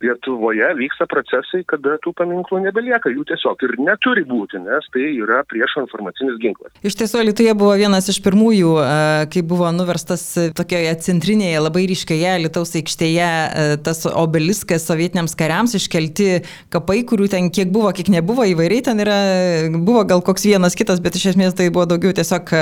Lietuvoje 0.05 0.67
vyksta 0.77 1.07
procesai, 1.09 1.63
kada 1.65 1.95
tų 2.05 2.13
paminklų 2.19 2.61
nebelieka, 2.67 3.09
jų 3.09 3.25
tiesiog 3.31 3.63
ir 3.65 3.73
neturi 3.81 4.27
būti, 4.29 4.61
nes 4.61 4.85
tai 4.93 5.07
yra 5.17 5.41
priešo 5.49 5.87
informacinis 5.87 6.37
ginklas. 6.43 6.75
Iš 6.85 6.99
tiesų, 7.01 7.23
Lietuvoje 7.25 7.55
buvo 7.57 7.73
vienas 7.81 8.11
iš 8.13 8.21
pirmųjų, 8.25 8.75
kai 9.33 9.43
buvo 9.47 9.71
nuverstas 9.73 10.27
tokioje 10.59 10.93
centrinėje, 11.07 11.63
labai 11.65 11.87
ryškioje 11.89 12.35
Lietuvos 12.45 12.77
aikštėje 12.77 13.31
tas 13.87 14.05
obeliskas 14.13 14.85
sovietiniams 14.85 15.37
kariams 15.39 15.66
iškelti 15.75 16.29
kapai, 16.71 17.01
kurių 17.09 17.29
ten 17.33 17.51
kiek 17.51 17.73
buvo, 17.75 17.91
kiek 17.97 18.11
nebuvo, 18.13 18.47
įvairiai 18.47 18.85
ten 18.87 19.03
yra, 19.03 19.19
buvo 19.75 20.05
gal 20.09 20.23
koks 20.25 20.47
vienas 20.47 20.79
kitas, 20.79 21.01
bet 21.03 21.19
iš 21.19 21.33
esmės 21.33 21.57
tai 21.59 21.69
buvo 21.75 21.87
daugiau 21.91 22.15
tiesiog 22.17 22.53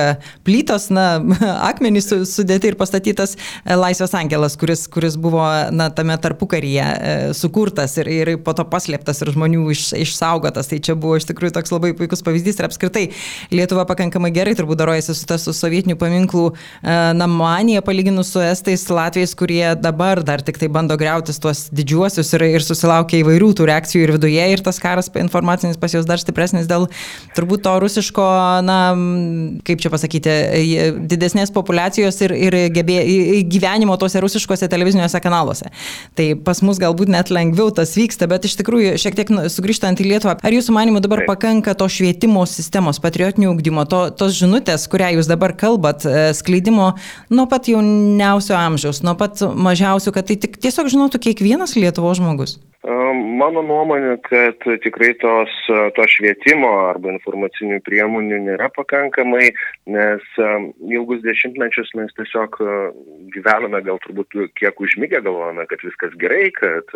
plytos, 0.46 0.88
na, 0.94 1.18
akmenys 1.70 2.08
sudėti 2.30 2.73
ir 2.73 2.78
pastatytas 2.80 3.37
Laisvės 3.64 4.14
angelas, 4.16 4.56
kuris, 4.61 4.87
kuris 4.92 5.18
buvo, 5.20 5.44
na, 5.75 5.90
tame 5.94 6.16
tarpukaryje 6.20 7.34
sukurtas 7.37 7.99
ir, 8.00 8.08
ir 8.08 8.32
po 8.44 8.54
to 8.56 8.64
paslėptas 8.68 9.23
ir 9.23 9.32
žmonių 9.34 9.66
iš, 9.75 9.87
išsaugotas. 10.04 10.70
Tai 10.70 10.80
čia 10.84 10.96
buvo 10.99 11.18
iš 11.18 11.28
tikrųjų 11.28 11.56
toks 11.58 11.73
labai 11.75 11.92
puikus 11.96 12.25
pavyzdys 12.25 12.61
ir 12.61 12.68
apskritai 12.68 13.04
Lietuva 13.54 13.84
pakankamai 13.88 14.32
gerai 14.34 14.54
turbūt 14.56 14.80
darojasi 14.80 15.14
su 15.16 15.26
tas 15.28 15.44
su 15.46 15.54
sovietinių 15.56 15.96
paminklų 16.00 16.44
e, 16.50 16.94
namanija, 17.18 17.82
palyginus 17.84 18.32
su 18.34 18.42
estais, 18.44 18.87
latviais, 18.92 19.34
kurie 19.38 19.75
dabar 19.78 20.23
dar 20.26 20.42
tik 20.44 20.58
tai 20.61 20.70
bando 20.73 20.96
greutis 21.00 21.40
tuos 21.42 21.66
didžiuosius 21.75 22.34
ir, 22.37 22.46
ir 22.58 22.64
susilaukia 22.95 23.23
įvairių 23.23 23.51
tų 23.57 23.67
reakcijų 23.69 24.05
ir 24.05 24.13
viduje 24.15 24.45
ir 24.55 24.63
tas 24.63 24.79
karas 24.79 25.11
informacinis 25.19 25.79
pas 25.79 25.93
juos 25.93 26.07
dar 26.07 26.19
stipresnis 26.19 26.67
dėl 26.67 26.87
turbūt 27.35 27.65
to 27.65 27.73
rusiško, 27.83 28.27
na, 28.65 28.95
kaip 29.65 29.81
čia 29.81 29.91
pasakyti, 29.91 30.31
didesnės 31.11 31.53
populacijos 31.55 32.21
ir, 32.23 32.35
ir 32.35 32.57
gebė, 32.75 32.99
gyvenimo 33.51 33.97
tuose 33.99 34.21
rusiškose 34.23 34.69
televiziniuose 34.69 35.21
kanaluose. 35.21 35.71
Tai 36.15 36.29
pas 36.45 36.61
mus 36.63 36.79
galbūt 36.79 37.11
net 37.11 37.31
lengviau 37.31 37.73
tas 37.75 37.95
vyksta, 37.97 38.29
bet 38.31 38.47
iš 38.47 38.59
tikrųjų 38.61 38.97
šiek 39.01 39.19
tiek 39.19 39.33
nu, 39.35 39.47
sugrįžtant 39.49 40.01
į 40.01 40.09
Lietuvą, 40.13 40.37
ar 40.39 40.55
jūsų 40.55 40.75
manimo 40.75 41.03
dabar 41.03 41.25
pakanka 41.29 41.75
to 41.79 41.89
švietimo 41.91 42.45
sistemos, 42.49 43.01
patriotinio 43.03 43.53
ugdymo, 43.55 43.87
to, 43.91 44.07
tos 44.15 44.37
žinutės, 44.39 44.87
kurią 44.93 45.15
jūs 45.19 45.31
dabar 45.31 45.57
kalbat, 45.59 46.07
e, 46.07 46.29
skleidimo 46.37 46.93
nuo 47.33 47.49
pat 47.51 47.71
jauniausio 47.71 48.57
amžiaus, 48.59 49.03
nuo 49.07 49.17
pat 49.19 49.43
mažiausio, 49.55 50.15
kad 50.15 50.29
tai 50.29 50.39
tik 50.41 50.61
tiesiog 50.63 50.93
žinotų 50.93 51.23
kiekvienas 51.29 51.77
Lietuvos 51.79 52.21
žmogus? 52.21 52.59
Mano 52.85 53.62
nuomonė, 53.64 54.19
kad 54.26 54.61
tikrai 54.85 55.14
tos, 55.17 55.53
to 55.97 56.05
švietimo 56.12 56.69
arba 56.91 57.14
informacinių 57.14 57.79
priemonių 57.87 58.43
nėra 58.45 58.69
pakankamai, 58.76 59.47
nes 59.88 60.25
ilgus 60.93 61.23
dešimtmečius 61.25 61.95
mes 61.97 62.12
tiesiog 62.19 62.59
gyvename 63.33 63.81
gal 63.87 63.97
turbūt 64.05 64.37
kiek 64.61 64.83
užmygę, 64.85 65.23
galvojame, 65.25 65.64
kad 65.71 65.81
viskas 65.87 66.12
gerai, 66.21 66.50
kad 66.59 66.93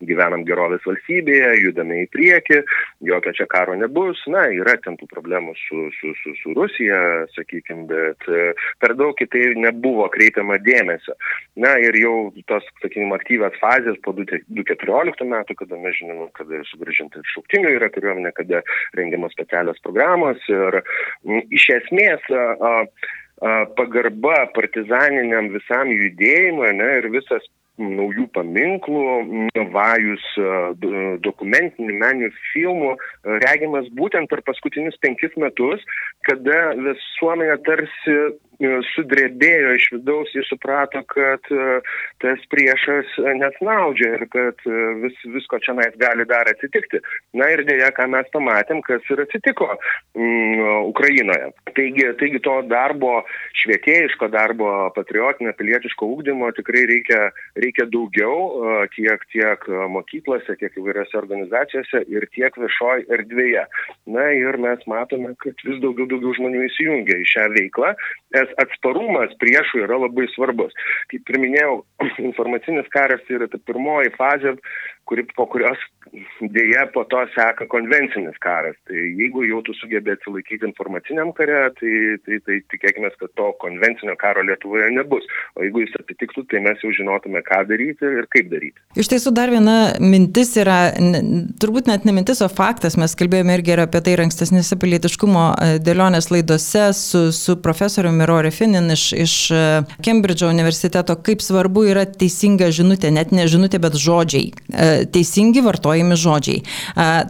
gyvenam 0.00 0.46
gerovės 0.48 0.86
valstybėje, 0.88 1.52
judame 1.60 2.00
į 2.06 2.08
priekį, 2.16 2.62
jokio 3.10 3.36
čia 3.36 3.48
karo 3.52 3.76
nebus. 3.76 4.24
Na, 4.32 4.46
yra 4.48 4.78
ten 4.80 4.96
tų 4.96 5.10
problemų 5.12 5.52
su, 5.60 5.90
su, 5.98 6.14
su, 6.22 6.34
su 6.40 6.56
Rusija, 6.56 7.02
sakykime, 7.36 7.84
bet 7.92 8.30
per 8.80 8.96
daug 8.96 9.20
į 9.20 9.28
tai 9.28 9.44
nebuvo 9.60 10.08
kreipiama 10.16 10.56
dėmesio. 10.64 11.20
Na 11.60 11.76
ir 11.84 12.00
jau 12.00 12.16
tos, 12.48 12.64
sakykime, 12.80 13.12
aktyvios 13.20 13.60
fazės 13.60 14.00
po 14.00 14.16
2014 14.16 15.17
2014 15.18 15.28
metų, 15.32 15.56
kada 15.58 15.78
mes 15.82 15.96
žinome, 15.98 16.28
kada 16.36 16.62
sugrįžinti 16.70 17.20
ir 17.20 17.30
šauktinių 17.34 17.74
yra 17.76 17.90
kariuomenė, 17.94 18.32
kada 18.36 18.62
rengiamos 18.98 19.34
specialios 19.36 19.78
programos 19.82 20.38
ir 20.48 20.80
m, 21.26 21.42
iš 21.50 21.68
esmės 21.80 22.24
a, 22.30 22.46
a, 22.70 22.74
pagarba 23.78 24.48
partizaniniam 24.54 25.52
visam 25.54 25.90
judėjimui 25.92 26.72
ne, 26.74 26.90
ir 26.98 27.10
visas 27.14 27.44
naujų 27.78 28.24
paminklų, 28.34 29.02
vajus 29.70 30.24
dokumentinių 31.22 31.94
meninių 32.00 32.30
filmų 32.50 32.96
regimas 33.44 33.86
būtent 33.94 34.26
per 34.32 34.42
paskutinius 34.42 34.98
penkis 34.98 35.36
metus, 35.38 35.84
kada 36.26 36.72
visuomenė 36.74 37.60
tarsi 37.68 38.16
sudrebėjo 38.58 39.74
iš 39.76 39.86
vidaus, 39.94 40.32
jis 40.34 40.48
suprato, 40.50 41.02
kad 41.10 41.44
tas 42.22 42.46
priešas 42.50 43.14
nesnaudžia 43.38 44.14
ir 44.16 44.24
kad 44.32 44.64
vis, 45.02 45.18
visko 45.30 45.60
čia 45.62 45.76
nais 45.78 45.94
gali 46.00 46.26
dar 46.28 46.50
atsitikti. 46.50 47.00
Na 47.38 47.50
ir 47.52 47.62
dėja, 47.68 47.92
ką 47.94 48.08
mes 48.10 48.26
pamatėm, 48.34 48.82
kas 48.86 49.04
ir 49.12 49.22
atsitiko 49.22 49.70
mm, 50.18 50.88
Ukrainoje. 50.90 51.52
Taigi, 51.76 52.08
taigi 52.18 52.42
to 52.42 52.56
darbo, 52.70 53.20
švietėjiško 53.62 54.30
darbo, 54.34 54.72
patriotinio, 54.96 55.54
pilietiško 55.58 56.10
ūkdymo 56.16 56.50
tikrai 56.58 56.84
reikia, 56.90 57.28
reikia 57.58 57.86
daugiau 57.92 58.88
tiek, 58.96 59.22
tiek 59.34 59.68
mokyklose, 59.94 60.58
tiek 60.58 60.74
įvairiose 60.80 61.18
organizacijose 61.20 62.02
ir 62.10 62.26
tiek 62.34 62.58
viešoje 62.58 63.06
erdvėje. 63.14 63.64
Na 64.10 64.28
ir 64.34 64.58
mes 64.62 64.82
matome, 64.90 65.34
kad 65.44 65.66
vis 65.66 65.78
daugiau, 65.84 66.08
daugiau 66.10 66.34
žmonių 66.40 66.66
įsijungia 66.66 67.20
į 67.22 67.28
šią 67.28 67.48
veiklą, 67.54 67.94
nes 68.48 68.56
atsparumas 68.60 69.34
priešų 69.40 69.84
yra 69.84 69.98
labai 69.98 70.28
svarbus. 70.34 70.72
Kaip 71.10 71.28
ir 71.28 71.38
minėjau, 71.40 71.84
informacinis 72.28 72.88
karas 72.90 73.20
yra 73.28 73.48
ta 73.48 73.58
pirmoji 73.58 74.14
fazė, 74.16 74.56
kuri, 75.08 75.24
po 75.36 75.46
kurios 75.50 75.80
dėja 76.54 76.86
po 76.94 77.04
to 77.10 77.20
seka 77.34 77.66
konvencinis 77.70 78.36
karas. 78.42 78.76
Tai 78.88 78.96
jeigu 78.96 79.44
jau 79.48 79.60
tu 79.66 79.74
sugebė 79.76 80.14
atsilaikyti 80.16 80.66
informaciniam 80.68 81.32
kare, 81.36 81.68
tai, 81.78 81.92
tai, 82.24 82.38
tai 82.46 82.58
tikėkime, 82.72 83.10
kad 83.20 83.32
to 83.38 83.50
konvencinio 83.62 84.14
karo 84.20 84.44
Lietuvoje 84.46 84.88
nebus. 84.94 85.26
O 85.58 85.64
jeigu 85.66 85.82
jis 85.84 85.96
atitiktų, 86.00 86.46
tai 86.50 86.62
mes 86.64 86.80
jau 86.84 86.92
žinotume, 86.96 87.42
ką 87.46 87.62
daryti 87.68 88.08
ir 88.20 88.28
kaip 88.32 88.50
daryti. 88.52 88.80
Iš 88.98 89.10
tiesų 89.12 89.32
dar 89.36 89.52
viena 89.52 89.76
mintis 90.00 90.54
yra, 90.60 90.78
turbūt 91.60 91.90
net 91.90 92.06
ne 92.08 92.14
mintis, 92.16 92.42
o 92.44 92.50
faktas, 92.52 92.96
mes 93.00 93.16
kalbėjome 93.18 93.58
irgi 93.58 93.76
apie 93.78 94.02
tai 94.04 94.16
ir 94.16 94.24
ankstesnėse 94.24 94.78
pilietiškumo 94.80 95.44
e, 95.50 95.70
dėlionės 95.84 96.30
laidose 96.32 96.88
su, 96.96 97.28
su 97.36 97.58
profesoriumi 97.64 98.26
Rory 98.28 98.52
Finnin 98.54 98.88
iš, 98.94 99.10
iš 99.12 99.36
Kembridžo 100.04 100.48
universiteto, 100.50 101.18
kaip 101.24 101.44
svarbu 101.44 101.84
yra 101.92 102.06
teisinga 102.08 102.70
žinutė, 102.74 103.12
net 103.14 103.34
ne 103.34 103.46
žinutė, 103.50 103.80
bet 103.82 103.98
žodžiai 104.00 104.48
e, 104.48 104.88
teisingi 105.12 105.62
vartojami 105.64 106.16
žodžiai. 106.18 106.62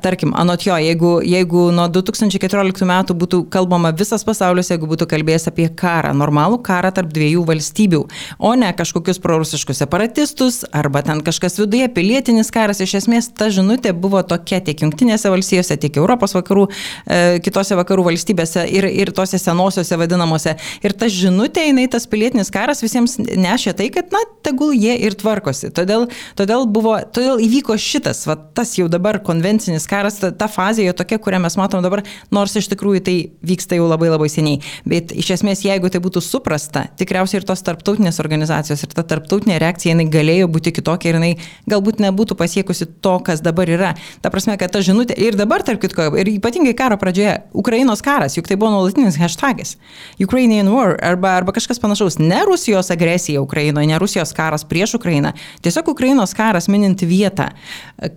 Tarkim, 0.02 0.32
anot 0.38 0.64
jo, 0.66 0.76
jeigu, 0.80 1.12
jeigu 1.26 1.68
nuo 1.74 1.88
2014 1.92 2.86
metų 2.88 3.16
būtų 3.18 3.42
kalbama 3.52 3.92
visas 3.96 4.24
pasaulis, 4.26 4.70
jeigu 4.72 4.88
būtų 4.90 5.08
kalbėjęs 5.10 5.48
apie 5.50 5.68
karą, 5.68 6.14
normalų 6.16 6.60
karą 6.66 6.92
tarp 6.94 7.12
dviejų 7.14 7.44
valstybių, 7.48 8.02
o 8.38 8.54
ne 8.58 8.70
kažkokius 8.76 9.20
prorusiškus 9.22 9.82
separatistus 9.82 10.62
arba 10.72 11.02
ten 11.06 11.22
kažkas 11.24 11.58
viduje, 11.60 11.88
pilietinis 11.94 12.52
karas, 12.54 12.82
iš 12.84 12.98
esmės 13.02 13.30
ta 13.34 13.50
žinutė 13.52 13.92
buvo 13.96 14.22
tokia 14.26 14.60
tiek 14.64 14.82
Junktinėse 14.84 15.30
valstijose, 15.32 15.76
tiek 15.80 15.98
Europos 16.00 16.34
vakarų, 16.36 16.68
e, 16.68 17.20
kitose 17.44 17.76
vakarų 17.78 18.08
valstybėse 18.10 18.64
ir, 18.70 18.88
ir 18.88 19.12
tose 19.16 19.40
senosiose 19.40 19.98
vadinamuose. 19.98 20.56
Ir 20.84 20.94
ta 20.98 21.08
žinutė, 21.12 21.66
jinai 21.68 21.88
tas 21.90 22.06
pilietinis 22.10 22.52
karas 22.54 22.82
visiems 22.84 23.18
nešė 23.18 23.74
tai, 23.78 23.90
kad, 23.94 24.12
na, 24.14 24.22
tegul 24.46 24.74
jie 24.76 24.94
ir 25.06 25.16
tvarkosi. 25.18 25.72
Todėl, 25.74 26.08
todėl, 26.38 26.66
buvo, 26.70 26.96
todėl 27.14 27.42
įvyko 27.42 27.57
įvyko 27.58 27.74
šitas, 27.78 28.22
va, 28.28 28.36
tas 28.36 28.76
jau 28.78 28.86
dabar 28.88 29.18
konvencinis 29.24 29.86
karas, 29.90 30.18
ta, 30.20 30.30
ta 30.30 30.46
fazė 30.48 30.86
jo 30.86 30.94
tokia, 30.94 31.18
kurią 31.18 31.40
mes 31.42 31.56
matom 31.58 31.82
dabar, 31.82 32.04
nors 32.30 32.54
iš 32.56 32.68
tikrųjų 32.70 33.02
tai 33.04 33.16
vyksta 33.42 33.76
jau 33.78 33.88
labai 33.88 34.10
labai 34.12 34.28
seniai. 34.30 34.60
Bet 34.86 35.12
iš 35.12 35.32
esmės, 35.38 35.64
jeigu 35.66 35.90
tai 35.90 36.00
būtų 36.00 36.22
suprasta, 36.22 36.86
tikriausiai 36.98 37.40
ir 37.40 37.46
tos 37.48 37.62
tarptautinės 37.66 38.20
organizacijos 38.22 38.84
ir 38.84 38.94
ta 38.94 39.02
tarptautinė 39.02 39.58
reakcija, 39.58 39.94
jinai 39.94 40.06
galėjo 40.12 40.48
būti 40.54 40.72
kitokia 40.76 41.10
ir 41.10 41.18
jinai 41.18 41.32
galbūt 41.68 42.02
nebūtų 42.04 42.38
pasiekusi 42.38 42.88
to, 43.02 43.16
kas 43.26 43.42
dabar 43.42 43.70
yra. 43.70 43.94
Ta 44.22 44.30
prasme, 44.30 44.56
kad 44.60 44.72
ta 44.72 44.82
žinutė 44.84 45.18
ir 45.18 45.38
dabar, 45.38 45.64
tarp 45.66 45.82
kitko, 45.82 46.12
ir 46.18 46.30
ypatingai 46.36 46.76
karo 46.78 46.98
pradžioje, 47.00 47.34
Ukrainos 47.58 48.04
karas, 48.04 48.38
juk 48.38 48.48
tai 48.48 48.58
buvo 48.60 48.70
nuolatinis 48.76 49.18
hashtagas. 49.18 49.76
Ukrainian 50.22 50.70
War 50.70 50.96
arba, 51.02 51.34
arba 51.40 51.56
kažkas 51.56 51.82
panašaus. 51.82 52.20
Ne 52.22 52.44
Rusijos 52.46 52.92
agresija 52.94 53.42
Ukrainoje, 53.42 53.88
ne 53.90 53.98
Rusijos 53.98 54.34
karas 54.36 54.66
prieš 54.68 54.98
Ukrainą. 55.00 55.34
Tiesiog 55.64 55.90
Ukrainos 55.90 56.34
karas 56.36 56.68
minint 56.70 57.02
vietą, 57.08 57.47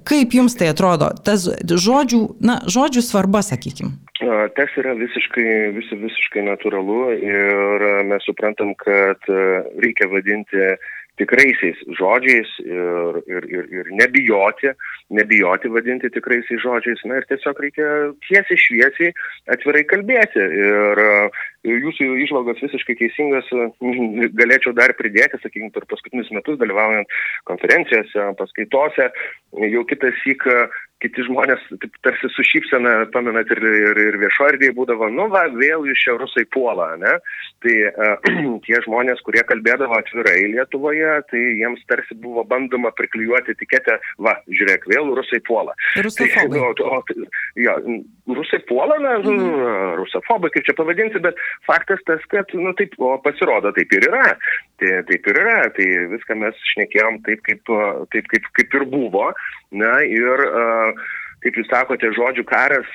Kaip 0.07 0.37
jums 0.37 0.55
tai 0.59 0.71
atrodo, 0.71 1.11
tas 1.25 1.47
žodžių, 1.65 2.21
na, 2.43 2.61
žodžių 2.69 3.03
svarba, 3.05 3.43
sakykime? 3.45 3.93
Tas 4.55 4.69
yra 4.77 4.93
visiškai, 4.99 5.45
vis, 5.73 5.87
visiškai 5.97 6.43
natūralu 6.45 6.99
ir 7.17 7.85
mes 8.05 8.25
suprantam, 8.27 8.75
kad 8.77 9.25
reikia 9.81 10.09
vadinti 10.11 10.75
tikraisiais 11.19 11.79
žodžiais 11.99 12.49
ir, 12.63 13.19
ir, 13.27 13.47
ir, 13.51 13.65
ir 13.79 13.89
nebijoti, 13.99 14.71
nebijoti 15.13 15.71
vadinti 15.73 16.11
tikraisiais 16.13 16.61
žodžiais. 16.63 17.03
Na 17.09 17.19
ir 17.19 17.27
tiesiog 17.29 17.59
reikia 17.65 17.87
tiesiai 18.27 18.59
šviesiai 18.65 19.13
atvirai 19.53 19.83
kalbėti. 19.89 20.41
Ir 20.41 21.03
jūsų 21.85 22.09
išvalgos 22.25 22.63
visiškai 22.63 22.97
teisingas, 23.01 23.49
galėčiau 24.41 24.73
dar 24.77 24.95
pridėti, 24.97 25.41
sakykime, 25.43 25.73
per 25.75 25.87
paskutinius 25.91 26.31
metus 26.35 26.59
dalyvaujant 26.61 27.19
konferencijose, 27.49 28.31
paskaitose, 28.39 29.11
jau 29.75 29.85
kitas 29.91 30.25
įk 30.31 30.47
kiti 31.01 31.25
žmonės 31.27 31.63
taip 31.81 31.95
tarsi 32.05 32.29
su 32.33 32.45
šypsena, 32.45 32.93
pamenat, 33.13 33.49
ir, 33.53 33.61
ir, 33.61 34.01
ir 34.09 34.17
viešo 34.21 34.49
erdvėje 34.51 34.75
būdavo, 34.77 35.09
nu 35.13 35.27
va, 35.33 35.43
vėl 35.55 35.85
iš 35.89 36.05
čia 36.05 36.15
rusai 36.19 36.45
puola, 36.53 36.91
ne? 37.01 37.15
Tai 37.65 37.75
uh, 37.89 38.31
tie 38.65 38.81
žmonės, 38.85 39.23
kurie 39.25 39.43
kalbėdavo 39.49 39.97
atvirai 39.97 40.37
Lietuvoje, 40.53 41.13
tai 41.31 41.43
jiems 41.59 41.83
tarsi 41.89 42.17
buvo 42.21 42.45
bandoma 42.47 42.93
priklijuoti 42.97 43.55
etiketę, 43.55 43.97
va, 44.21 44.37
žiūrėk, 44.49 44.87
vėl 44.91 45.13
rusai 45.17 45.41
puola. 45.47 45.75
Tai, 45.95 46.47
nu, 46.53 46.65
o, 46.87 47.01
jo, 47.65 47.77
rusai 48.37 48.61
puola, 48.69 48.97
na, 49.01 49.17
nu, 49.25 49.35
mhm. 49.37 49.95
rusofobai, 50.01 50.51
kaip 50.53 50.67
čia 50.67 50.77
pavadinti, 50.77 51.21
bet 51.23 51.39
faktas 51.69 52.03
tas, 52.09 52.23
kad, 52.33 52.53
nu, 52.57 52.75
taip, 52.77 52.97
o 53.01 53.15
pasirodo, 53.23 53.73
taip 53.77 53.93
ir 53.97 54.09
yra. 54.09 54.35
Tai, 54.81 54.93
taip 55.09 55.27
ir 55.29 55.37
yra, 55.43 55.57
tai 55.75 55.87
viską 56.15 56.37
mes 56.41 56.61
šnekėjom 56.73 57.21
taip, 57.27 57.43
kaip, 57.45 57.73
taip, 58.13 58.29
kaip, 58.31 58.47
kaip 58.57 58.79
ir 58.79 58.87
buvo. 58.89 59.29
Na 59.71 60.01
ir, 60.03 60.43
kaip 61.43 61.57
jūs 61.57 61.69
sakote, 61.71 62.11
žodžių 62.17 62.43
karas, 62.49 62.89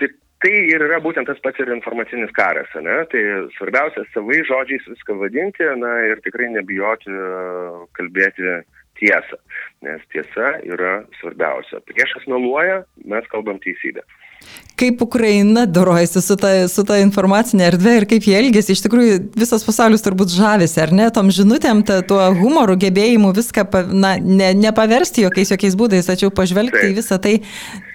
tai, 0.00 0.08
tai 0.42 0.52
ir 0.72 0.82
yra 0.88 0.98
būtent 1.02 1.30
tas 1.30 1.38
pats 1.44 1.62
ir 1.62 1.70
informacinis 1.70 2.32
karas. 2.34 2.70
Ne? 2.82 2.96
Tai 3.12 3.22
svarbiausia 3.58 4.06
savai 4.14 4.40
žodžiais 4.48 4.88
viską 4.90 5.20
vadinti 5.20 5.68
na, 5.78 5.94
ir 6.10 6.22
tikrai 6.24 6.50
nebijoti 6.56 7.14
kalbėti 7.98 8.58
tiesą, 9.00 9.38
nes 9.84 10.02
tiesa 10.12 10.56
yra 10.66 11.00
svarbiausia. 11.20 11.82
Priešas 11.88 12.26
meluoja, 12.30 12.82
mes 13.04 13.28
kalbam 13.32 13.60
teisybę 13.62 14.04
kaip 14.80 15.02
Ukraina 15.02 15.66
dorojasi 15.66 16.20
su 16.24 16.36
ta, 16.40 16.50
su 16.72 16.84
ta 16.88 16.96
informacinė 17.02 17.66
erdvė 17.68 17.96
ir 17.98 18.06
kaip 18.08 18.24
jie 18.24 18.38
elgesi. 18.38 18.72
Iš 18.72 18.84
tikrųjų, 18.86 19.18
visas 19.36 19.64
pasaulis 19.66 20.04
turbūt 20.06 20.32
žavisi, 20.32 20.78
ar 20.80 20.94
ne, 20.96 21.10
tom 21.12 21.28
žinutėm, 21.36 21.82
ta, 21.84 22.00
tuo 22.06 22.22
humoru, 22.38 22.78
gebėjimu 22.80 23.34
viską 23.36 23.66
na, 23.92 24.14
ne, 24.24 24.54
nepaversti 24.56 25.26
jokiais 25.26 25.52
jokiais 25.52 25.76
būdais, 25.76 26.08
tačiau 26.08 26.32
pažvelgti 26.32 26.80
Taip. 26.80 26.94
į 26.94 26.98
visą 27.02 27.20
tai 27.20 27.36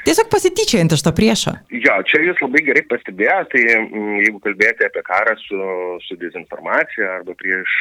Tiesiog 0.05 0.27
pasityčiant 0.29 0.93
iš 0.93 1.01
to 1.01 1.09
priešo. 1.17 1.51
Jo, 1.73 1.95
čia 2.05 2.19
jūs 2.21 2.37
labai 2.43 2.59
gerai 2.67 2.83
pastebėjote, 2.85 3.55
tai 3.55 3.61
mm, 3.79 4.19
jeigu 4.21 4.41
kalbėti 4.43 4.85
apie 4.85 5.01
karą 5.07 5.33
su, 5.41 5.57
su 6.05 6.17
dezinformacija 6.21 7.07
arba 7.15 7.33
prieš 7.39 7.73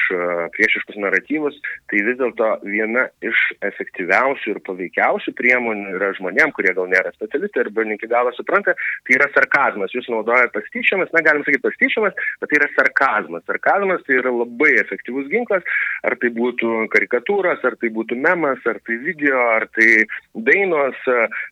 priešiškus 0.56 0.96
naratyvus, 1.04 1.58
tai 1.92 2.00
vis 2.06 2.16
dėlto 2.22 2.48
viena 2.64 3.04
iš 3.28 3.42
efektyviausių 3.60 3.93
ir 4.02 4.60
paveikiausių 4.66 5.34
priemonių 5.38 5.94
yra 5.96 6.10
žmonėm, 6.18 6.52
kurie 6.56 6.74
gal 6.74 6.88
nėra 6.90 7.12
specialistai 7.14 7.64
arba 7.64 7.84
ne 7.84 7.94
iki 7.94 8.08
galo 8.10 8.32
supranta, 8.36 8.74
tai 9.06 9.16
yra 9.16 9.28
sarkazmas. 9.34 9.94
Jūs 9.94 10.08
naudojate 10.12 10.52
pastyčiamas, 10.54 11.12
na 11.12 11.22
galim 11.22 11.44
sakyti 11.44 11.64
pastyčiamas, 11.64 12.14
bet 12.40 12.50
tai 12.50 12.60
yra 12.60 12.68
sarkazmas. 12.74 13.44
Sarkazmas 13.46 14.04
tai 14.06 14.18
yra 14.20 14.32
labai 14.34 14.72
efektyvus 14.82 15.28
ginklas, 15.32 15.64
ar 16.04 16.18
tai 16.20 16.32
būtų 16.34 16.88
karikatūros, 16.94 17.64
ar 17.64 17.78
tai 17.80 17.92
būtų 17.94 18.18
memas, 18.18 18.62
ar 18.66 18.80
tai 18.84 18.98
video, 19.02 19.38
ar 19.56 19.68
tai 19.76 20.04
dainos, 20.34 20.98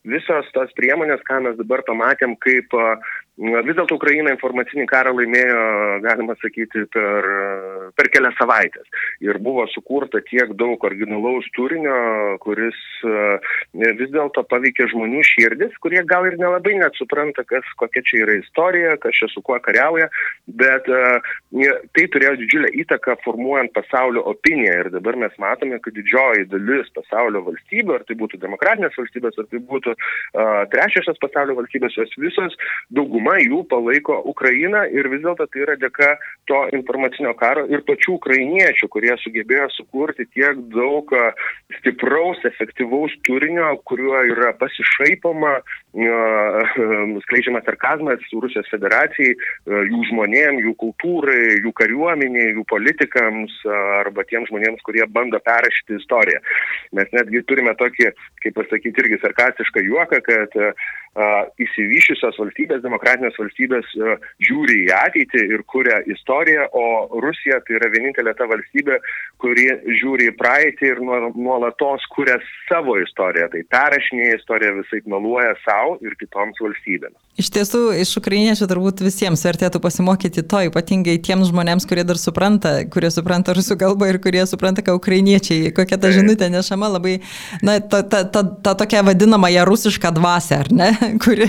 visos 0.04 0.52
tos 0.56 0.72
priemonės, 0.78 1.22
ką 1.28 1.42
mes 1.46 1.58
dabar 1.60 1.84
pamatėm, 1.88 2.36
kaip 2.42 2.74
vis 3.38 3.76
dėlto 3.76 3.96
Ukraina 3.96 4.34
informacinį 4.34 4.86
karą 4.90 5.14
laimėjo, 5.16 5.62
galima 6.04 6.36
sakyti, 6.42 6.84
per, 6.92 7.28
per 7.98 8.10
kelias 8.12 8.36
savaitės. 8.38 8.86
Ir 9.24 9.38
buvo 9.42 9.66
sukurta 9.72 10.22
tiek 10.26 10.54
daug 10.58 10.82
originalaus 10.84 11.48
turinio, 11.56 12.38
kuris 12.42 12.78
vis 13.02 14.12
dėlto 14.12 14.44
paveikė 14.50 14.88
žmonių 14.92 15.22
širdis, 15.26 15.74
kurie 15.82 16.02
gal 16.08 16.26
ir 16.28 16.38
nelabai 16.40 16.76
net 16.80 16.96
supranta, 16.98 17.44
kas, 17.48 17.66
kokia 17.80 18.04
čia 18.06 18.22
yra 18.24 18.38
istorija, 18.40 18.96
kas 19.02 19.16
čia 19.18 19.28
su 19.32 19.42
kuo 19.44 19.58
kariauja, 19.62 20.08
bet 20.46 20.88
tai 20.88 22.06
turėjo 22.14 22.36
didžiulę 22.42 22.72
įtaką 22.84 23.18
formuojant 23.24 23.72
pasaulio 23.76 24.24
opiniją. 24.32 24.78
Ir 24.82 24.90
dabar 24.94 25.18
mes 25.20 25.34
matome, 25.42 25.78
kad 25.82 25.96
didžioji 25.96 26.48
dalis 26.52 26.90
pasaulio 26.96 27.44
valstybių, 27.48 27.98
ar 27.98 28.06
tai 28.08 28.16
būtų 28.20 28.40
demokratinės 28.42 28.96
valstybės, 28.98 29.38
ar 29.40 29.48
tai 29.50 29.60
būtų 29.72 29.94
uh, 29.94 30.62
trečiosios 30.72 31.20
pasaulio 31.22 31.56
valstybės, 31.58 31.96
jos 31.98 32.14
visos 32.20 32.56
dauguma 32.94 33.38
jų 33.42 33.62
palaiko 33.70 34.18
Ukrainą 34.32 34.84
ir 34.92 35.08
vis 35.12 35.22
dėlto 35.24 35.46
tai 35.50 35.64
yra 35.66 35.76
dėka 35.80 36.14
to 36.50 36.62
informacinio 36.76 37.34
karo 37.38 37.66
ir 37.72 37.84
pačių 37.88 38.16
ukrainiečių, 38.18 38.88
kurie 38.92 39.12
sugebėjo 39.22 39.68
sukurti 39.74 40.26
tiek 40.34 40.58
daug 40.74 41.10
stipraus, 41.78 42.40
efektyvaus 42.48 43.14
turinio, 43.26 43.70
kuriuo 43.88 44.20
yra 44.32 44.52
pasišaipama, 44.60 45.54
skleidžiamas 47.26 47.66
sarkazmas 47.68 48.24
Rusijos 48.32 48.70
federacijai, 48.72 49.34
jų 49.66 50.04
žmonėm, 50.10 50.62
jų 50.66 50.74
kultūrai, 50.80 51.58
jų 51.64 51.74
kariuomeniai, 51.80 52.54
jų 52.56 52.64
politikams 52.70 53.58
arba 54.02 54.24
tiems 54.28 54.50
žmonėms, 54.52 54.82
kurie 54.86 55.04
bando 55.12 55.40
perrašyti 55.44 56.00
istoriją. 56.00 56.40
Mes 56.96 57.12
netgi 57.16 57.44
turime 57.48 57.76
tokį, 57.80 58.12
kaip 58.44 58.58
pasakyti, 58.58 59.04
irgi 59.04 59.20
sarkastišką 59.22 59.84
juoką, 59.88 60.22
kad 60.28 60.58
įsivyšiusios 61.12 62.38
valstybės, 62.40 62.80
demokratinės 62.80 63.36
valstybės 63.36 63.88
žiūri 64.40 64.78
į 64.86 64.92
ateitį 64.96 65.42
ir 65.52 65.64
kuria 65.68 65.98
istoriją, 66.08 66.70
o 66.72 67.20
Rusija 67.20 67.60
tai 67.66 67.76
yra 67.76 67.90
vienintelė 67.92 68.32
ta 68.38 68.48
valstybė, 68.48 68.96
kuri 69.42 69.68
žiūri 70.00 70.30
į 70.30 70.36
praeitį 70.40 70.88
ir 70.88 71.02
nuolatos 71.04 72.06
kuria 72.14 72.38
savo 72.70 72.96
istoriją. 73.02 73.50
Tai 73.52 73.60
perrašinėje 73.76 74.38
istoriją 74.40 74.78
visai 74.80 75.02
meluoja 75.12 75.52
savo 75.66 75.98
ir 76.00 76.16
kitoms 76.16 76.56
valstybėms. 76.64 77.18
Iš 77.40 77.48
tiesų, 77.48 77.78
iš 77.96 78.10
ukrainiečių 78.20 78.66
turbūt 78.68 79.00
visiems 79.04 79.40
vertėtų 79.44 79.80
pasimokyti 79.84 80.44
to, 80.44 80.58
ypatingai 80.68 81.14
tiems 81.24 81.48
žmonėms, 81.48 81.86
kurie 81.88 82.04
dar 82.04 82.20
supranta, 82.20 82.74
kurie 82.92 83.08
supranta 83.12 83.54
rusų 83.56 83.78
kalbą 83.80 84.10
ir 84.10 84.18
kurie 84.20 84.42
supranta, 84.48 84.84
ką 84.84 84.98
ukrainiečiai, 84.98 85.72
kokia 85.76 85.96
ta 86.00 86.12
žinutė 86.12 86.50
nešama, 86.52 86.90
labai, 86.92 87.18
na, 87.64 87.78
ta, 87.80 88.02
ta, 88.04 88.24
ta, 88.28 88.44
ta 88.44 88.76
tokia 88.76 89.00
vadinamąją 89.08 89.64
rusišką 89.64 90.12
dvasę, 90.20 90.60
ar 90.60 90.72
ne, 90.76 90.90
kuri 91.24 91.48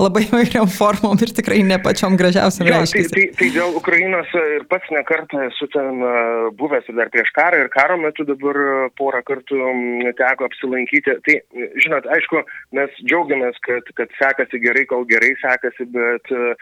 labai 0.00 0.24
vairiam 0.30 0.68
formom 0.70 1.18
ir 1.22 1.32
tikrai 1.36 1.60
ne 1.66 1.78
pačiom 1.82 2.16
gražiausiam 2.20 2.68
reiškia. 2.68 3.06
Tai, 3.08 3.12
tai, 3.16 3.26
tai 3.38 3.50
dėl 3.56 3.76
Ukrainos 3.78 4.32
ir 4.38 4.66
pats 4.70 4.90
nekartą 4.94 5.46
esu 5.48 5.68
ten 5.72 6.02
buvęs 6.58 6.88
ir 6.90 6.98
dar 6.98 7.10
prieš 7.12 7.32
karą 7.36 7.64
ir 7.64 7.70
karo 7.72 7.98
metu 8.00 8.26
dabar 8.28 8.58
porą 8.98 9.22
kartų 9.26 9.72
teko 10.18 10.48
apsilankyti. 10.48 11.16
Tai, 11.26 11.36
žinot, 11.82 12.06
aišku, 12.16 12.42
mes 12.76 12.94
džiaugiamės, 13.02 13.58
kad, 13.66 13.88
kad 13.98 14.12
sekasi 14.18 14.60
gerai, 14.62 14.84
kol 14.90 15.06
gerai 15.10 15.32
sekasi, 15.42 15.86
bet 15.92 16.32
e, 16.32 16.54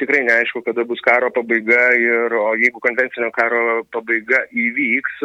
tikrai 0.00 0.24
neaišku, 0.26 0.62
kada 0.66 0.84
bus 0.88 1.02
karo 1.04 1.30
pabaiga 1.34 1.80
ir 1.98 2.34
o 2.38 2.50
jeigu 2.58 2.82
konvencinio 2.84 3.30
karo 3.36 3.82
pabaiga 3.94 4.44
įvyks, 4.52 5.22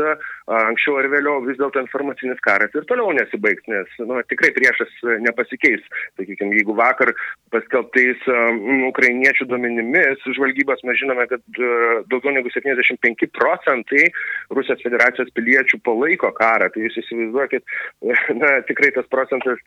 anksčiau 0.59 0.99
ar 1.01 1.09
vėliau 1.11 1.43
vis 1.47 1.59
dėlto 1.59 1.81
informacinis 1.83 2.41
karas 2.45 2.73
ir 2.75 2.87
toliau 2.89 3.13
nesibaigs, 3.15 3.65
nes 3.71 3.99
nu, 4.03 4.19
tikrai 4.29 4.53
priešas 4.55 4.93
nepasikeis. 5.23 5.83
Sakykime, 6.17 6.52
jeigu 6.57 6.75
vakar 6.77 7.13
paskelbtais 7.53 8.21
um, 8.31 8.87
ukrainiečių 8.89 9.47
duomenimis 9.49 10.23
žvalgybos 10.37 10.81
mes 10.87 10.97
žinome, 11.01 11.25
kad 11.29 11.43
uh, 11.61 12.01
daugiau 12.09 12.33
negu 12.35 12.49
75 12.53 13.29
procentai 13.37 14.07
Rusijos 14.53 14.81
federacijos 14.85 15.31
piliečių 15.37 15.79
palaiko 15.85 16.31
karą, 16.37 16.69
tai 16.73 16.85
jūs 16.85 16.97
įsivaizduokit, 17.03 17.65
na, 18.41 18.55
tikrai 18.67 18.91
tas 18.95 19.07
procentas, 19.11 19.59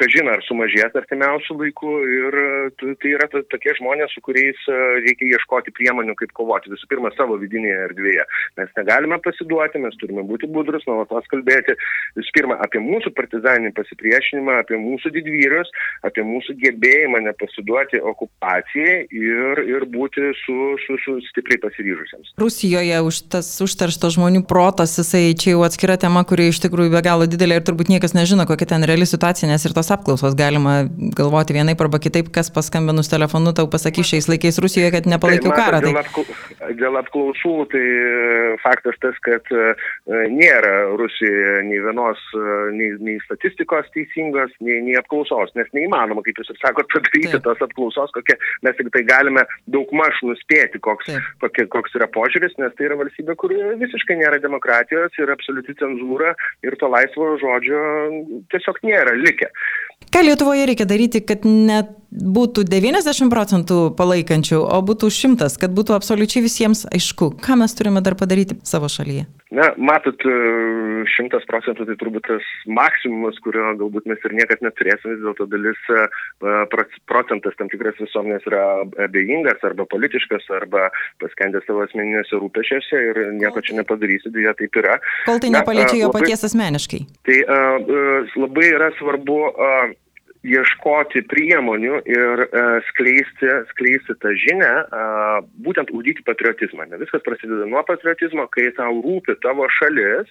kažin 0.00 0.28
ar 0.30 0.42
sumažės 0.46 0.94
artimiausių 0.98 1.56
laikų 1.60 1.92
ir 2.16 2.36
tai 2.80 3.12
yra 3.12 3.28
tokie 3.34 3.74
žmonės, 3.78 4.12
su 4.14 4.22
kuriais 4.24 4.58
reikia 5.04 5.36
ieškoti 5.36 5.74
priemonių, 5.76 6.16
kaip 6.18 6.34
kovoti. 6.36 6.72
Visų 6.72 6.88
pirma, 6.90 7.12
savo 7.16 7.38
vidinėje 7.40 7.78
erdvėje. 7.88 8.26
Mes 8.60 8.72
negalime 8.78 9.18
pasiduoti 9.24 9.80
mes 9.82 9.96
turime 10.00 10.24
būti 10.26 10.48
budrus, 10.50 10.84
nuolatos 10.88 11.28
kalbėti 11.32 11.76
visų 12.18 12.34
pirma 12.36 12.58
apie 12.64 12.80
mūsų 12.82 13.12
partizaninį 13.16 13.72
pasipriešinimą, 13.76 14.60
apie 14.62 14.78
mūsų 14.80 15.12
didvyrius, 15.56 15.70
apie 16.06 16.24
mūsų 16.26 16.56
gebėjimą 16.60 17.22
nepasiduoti 17.26 18.00
okupacijai 18.12 19.06
ir, 19.10 19.62
ir 19.64 19.86
būti 19.92 20.32
su, 20.44 20.76
su, 20.84 20.98
su 21.04 21.16
stipriai 21.30 21.60
pasiryžusiems. 21.64 22.34
Rusijoje 22.40 23.00
už 23.06 23.22
tas 23.32 23.48
užteršto 23.64 24.10
žmonių 24.16 24.44
protas, 24.48 24.96
jisai 25.00 25.34
čia 25.38 25.56
jau 25.56 25.64
atskira 25.66 25.96
tema, 26.00 26.24
kuri 26.28 26.50
iš 26.52 26.60
tikrųjų 26.64 26.92
be 26.92 27.02
galo 27.06 27.28
didelė 27.30 27.60
ir 27.60 27.66
turbūt 27.66 27.90
niekas 27.92 28.16
nežino, 28.16 28.46
kokia 28.48 28.68
ten 28.74 28.86
reali 28.86 29.08
situacija, 29.08 29.48
nes 29.50 29.64
ir 29.66 29.74
tos 29.76 29.90
apklausos 29.94 30.36
galima 30.38 30.84
galvoti 31.16 31.56
vienaip 31.56 31.80
arba 31.80 32.00
kitaip, 32.02 32.30
kas 32.34 32.52
paskambinus 32.52 33.10
telefonu 33.12 33.54
tau 33.56 33.70
pasakys 33.70 34.12
šiais 34.12 34.30
laikais 34.30 34.60
Rusijoje, 34.62 34.92
kad 34.94 35.08
nepalaikiau 35.08 35.52
tai, 35.52 35.58
karą. 35.62 35.82
Tai... 35.82 35.92
Dėl, 35.92 36.02
apklau, 36.02 36.26
dėl 36.82 37.00
apklausų, 37.02 37.54
tai 37.72 37.86
faktas 38.64 39.00
tas, 39.02 39.18
kad 39.24 39.46
kad 39.46 39.52
e, 39.52 40.28
nėra 40.32 40.96
Rusijoje 40.98 41.62
nei 41.68 41.80
vienos, 41.82 42.20
e, 42.34 42.56
nei, 42.76 42.90
nei 43.00 43.18
statistikos 43.24 43.88
teisingos, 43.94 44.52
nei, 44.60 44.80
nei 44.84 44.96
apklausos, 44.98 45.45
nes 45.58 45.70
neįmanoma, 45.76 46.24
kaip 46.26 46.40
jūs 46.40 46.52
ir 46.52 46.60
sakote, 46.62 46.90
padaryti 46.94 47.40
tos 47.44 47.62
apklausos, 47.64 48.12
kokie 48.16 48.36
mes 48.66 48.76
tik 48.78 48.90
tai 48.94 49.04
galime 49.08 49.44
daugmaž 49.72 50.20
nuspėti, 50.26 50.80
koks, 50.82 51.12
kokie, 51.44 51.66
koks 51.72 51.96
yra 51.98 52.08
požiūris, 52.16 52.56
nes 52.62 52.74
tai 52.76 52.88
yra 52.88 52.98
valstybė, 53.00 53.36
kur 53.40 53.54
visiškai 53.82 54.18
nėra 54.22 54.40
demokratijos 54.42 55.16
ir 55.20 55.32
absoliuti 55.34 55.76
cenzūra 55.80 56.34
ir 56.66 56.78
to 56.80 56.90
laisvo 56.92 57.34
žodžio 57.42 57.82
tiesiog 58.54 58.82
nėra 58.86 59.16
likę. 59.20 59.50
Ką 60.16 60.22
Lietuvoje 60.22 60.66
reikia 60.66 60.86
daryti, 60.88 61.20
kad 61.20 61.44
net 61.44 61.90
būtų 62.16 62.64
90 62.70 63.28
procentų 63.28 63.78
palaikančių, 63.98 64.62
o 64.64 64.78
būtų 64.80 65.10
100, 65.12 65.50
kad 65.60 65.74
būtų 65.76 65.96
absoliučiai 65.96 66.44
visiems 66.46 66.86
aišku, 66.88 67.34
ką 67.44 67.58
mes 67.60 67.76
turime 67.76 68.00
dar 68.00 68.16
padaryti 68.16 68.56
savo 68.64 68.88
šalyje? 68.88 69.26
Na, 69.54 69.68
matot, 69.78 70.24
100 71.06 71.38
procentų 71.46 71.84
tai 71.86 71.94
turbūt 72.00 72.24
tas 72.26 72.46
maksimumas, 72.66 73.36
kurio 73.44 73.68
galbūt 73.78 74.08
mes 74.10 74.24
ir 74.26 74.34
niekad 74.34 74.62
neturėsime, 74.64 75.14
vis 75.14 75.22
dėlto 75.22 75.46
dalis 75.52 75.78
e, 75.92 76.06
procentas 77.06 77.54
tam 77.60 77.70
tikras 77.70 77.94
visuomenės 78.00 78.48
yra 78.50 78.64
abejingas 79.06 79.62
arba 79.68 79.86
politiškas 79.92 80.48
arba 80.58 80.88
paskendęs 81.22 81.66
savo 81.68 81.84
asmeninėse 81.86 82.40
rūpešiuose 82.40 83.02
ir 83.10 83.22
nieko 83.38 83.62
čia 83.62 83.78
nepadarysi, 83.78 84.32
dėja 84.34 84.56
taip 84.58 84.80
yra. 84.82 84.98
Kol 85.28 85.38
tai 85.42 85.52
nepaliečia 85.54 86.00
jo 86.02 86.10
paties 86.14 86.42
asmeniškai. 86.50 87.04
Tai 87.28 87.38
labai 88.34 88.66
yra 88.72 88.90
svarbu 88.98 89.38
ieškoti 90.46 91.24
priemonių 91.30 92.02
ir 92.08 92.44
uh, 92.46 92.76
skleisti, 92.90 93.50
skleisti 93.72 94.16
tą 94.22 94.34
žinę, 94.46 94.72
uh, 94.84 95.40
būtent 95.66 95.90
ugdyti 95.94 96.24
patriotizmą. 96.26 96.88
Ne 96.90 97.00
viskas 97.02 97.24
prasideda 97.26 97.66
nuo 97.70 97.82
patriotizmo, 97.88 98.46
kai 98.54 98.68
tau 98.78 99.00
rūpi 99.04 99.36
tavo 99.44 99.68
šalis, 99.78 100.30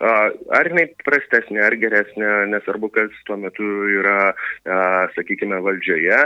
uh, 0.00 0.32
ar 0.56 0.70
jinai 0.70 0.88
prastesnė, 1.04 1.62
ar 1.66 1.76
geresnė, 1.80 2.32
nesvarbu, 2.54 2.92
kas 2.96 3.22
tuo 3.28 3.38
metu 3.40 3.68
yra, 4.00 4.32
uh, 4.32 5.04
sakykime, 5.16 5.60
valdžioje, 5.66 6.24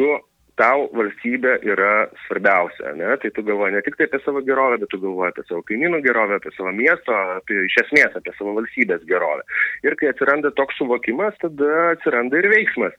tu 0.00 0.16
tau 0.60 0.86
valstybė 0.96 1.56
yra 1.66 1.92
svarbiausia. 2.26 2.92
Ne? 2.98 3.14
Tai 3.22 3.30
tu 3.36 3.44
galvoji 3.46 3.76
ne 3.76 3.82
tik 3.86 3.96
tai 3.98 4.08
apie 4.08 4.20
savo 4.24 4.42
gerovę, 4.46 4.80
bet 4.82 4.92
tu 4.92 5.00
galvoji 5.02 5.32
apie 5.32 5.44
savo 5.48 5.62
kaimynų 5.70 6.02
gerovę, 6.04 6.40
apie 6.40 6.52
savo 6.56 6.72
miesto, 6.76 7.16
apie, 7.38 7.62
iš 7.68 7.78
esmės 7.86 8.18
apie 8.20 8.34
savo 8.36 8.54
valstybės 8.58 9.06
gerovę. 9.08 9.46
Ir 9.86 9.96
kai 10.00 10.10
atsiranda 10.12 10.52
toks 10.58 10.76
suvokimas, 10.80 11.38
tada 11.42 11.70
atsiranda 11.94 12.42
ir 12.42 12.50
veiksmas. 12.52 12.96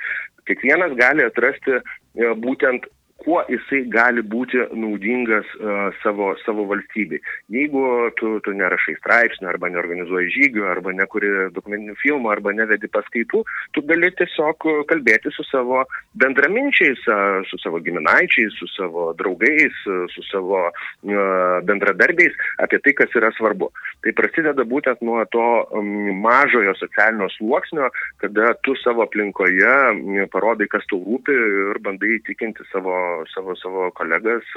Kiekvienas 0.49 0.97
gali 0.97 1.27
atrasti 1.27 1.77
e, 1.77 2.33
būtent 2.45 2.89
kuo 3.21 3.41
jisai 3.49 3.83
gali 3.91 4.23
būti 4.25 4.59
naudingas 4.77 5.47
uh, 5.59 5.89
savo, 6.01 6.31
savo 6.45 6.65
valstybei. 6.69 7.21
Jeigu 7.53 7.83
tu, 8.19 8.33
tu 8.45 8.53
nerašai 8.57 8.95
straipsnių, 8.99 9.49
arba 9.51 9.69
neorganizuoji 9.73 10.31
žygių, 10.35 10.65
arba 10.71 10.93
nekuri 10.97 11.31
dokumentinių 11.55 11.97
filmų, 12.01 12.31
arba 12.33 12.53
nevedi 12.57 12.89
paskaitų, 12.91 13.43
tu 13.75 13.83
gali 13.89 14.11
tiesiog 14.17 14.67
kalbėti 14.89 15.33
su 15.35 15.45
savo 15.49 15.83
bendraminčiais, 16.21 17.03
su 17.49 17.61
savo 17.61 17.81
giminaičiais, 17.85 18.57
su 18.57 18.69
savo 18.73 19.11
draugais, 19.19 19.77
uh, 19.89 20.05
su 20.13 20.25
savo 20.31 20.63
uh, 20.69 21.61
bendradarbiais 21.67 22.37
apie 22.63 22.81
tai, 22.81 22.95
kas 22.97 23.17
yra 23.17 23.31
svarbu. 23.37 23.71
Tai 24.01 24.15
prasideda 24.17 24.65
būtent 24.65 25.03
nuo 25.05 25.21
to 25.33 25.47
um, 25.77 25.91
mažojo 26.23 26.73
socialinio 26.79 27.29
sluoksnio, 27.37 27.91
kada 28.23 28.55
tu 28.65 28.73
savo 28.81 29.05
aplinkoje 29.05 30.27
parodai, 30.33 30.67
kas 30.71 30.85
tau 30.89 31.01
rūpi 31.05 31.35
ir 31.35 31.81
bandai 31.85 32.15
įtikinti 32.17 32.65
savo 32.71 32.95
savo, 33.33 33.55
savo 33.59 33.89
kolegas, 33.97 34.47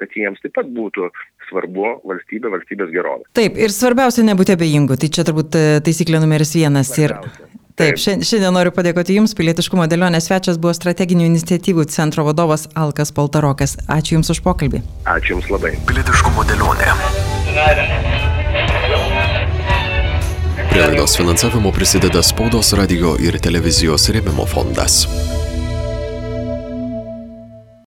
kad 0.00 0.16
jiems 0.16 0.42
taip 0.44 0.54
pat 0.58 0.68
būtų 0.72 1.08
svarbu 1.48 1.96
valstybė, 2.08 2.52
valstybės 2.52 2.92
gerovė. 2.94 3.26
Taip, 3.36 3.58
ir 3.60 3.74
svarbiausia 3.74 4.24
nebūti 4.26 4.54
abejingų, 4.56 4.98
tai 5.00 5.10
čia 5.12 5.26
turbūt 5.28 5.58
e, 5.58 5.66
taisyklė 5.84 6.22
numeris 6.22 6.54
vienas. 6.58 6.92
Ir... 7.00 7.16
Taip, 7.78 7.96
šiandien 7.96 8.52
noriu 8.52 8.70
padėkoti 8.76 9.16
Jums, 9.16 9.32
pilietiškumo 9.38 9.86
dėlionės 9.88 10.28
svečias 10.28 10.58
buvo 10.60 10.74
strateginių 10.76 11.24
iniciatyvų 11.30 11.86
centro 11.90 12.26
vadovas 12.26 12.66
Alkas 12.76 13.14
Paltarokas. 13.16 13.78
Ačiū 13.88 14.18
Jums 14.18 14.32
už 14.34 14.42
pokalbį. 14.44 14.82
Ačiū 15.08 15.38
Jums 15.38 15.48
labai. 15.52 15.72
Pilietiškumo 15.88 16.44
dėlionė. 16.50 16.92
Prie 20.72 20.84
laidos 20.84 21.16
finansavimo 21.16 21.72
prisideda 21.72 22.22
spaudos 22.24 22.74
radio 22.76 23.16
ir 23.20 23.40
televizijos 23.40 24.08
rėmimo 24.12 24.46
fondas. 24.48 25.02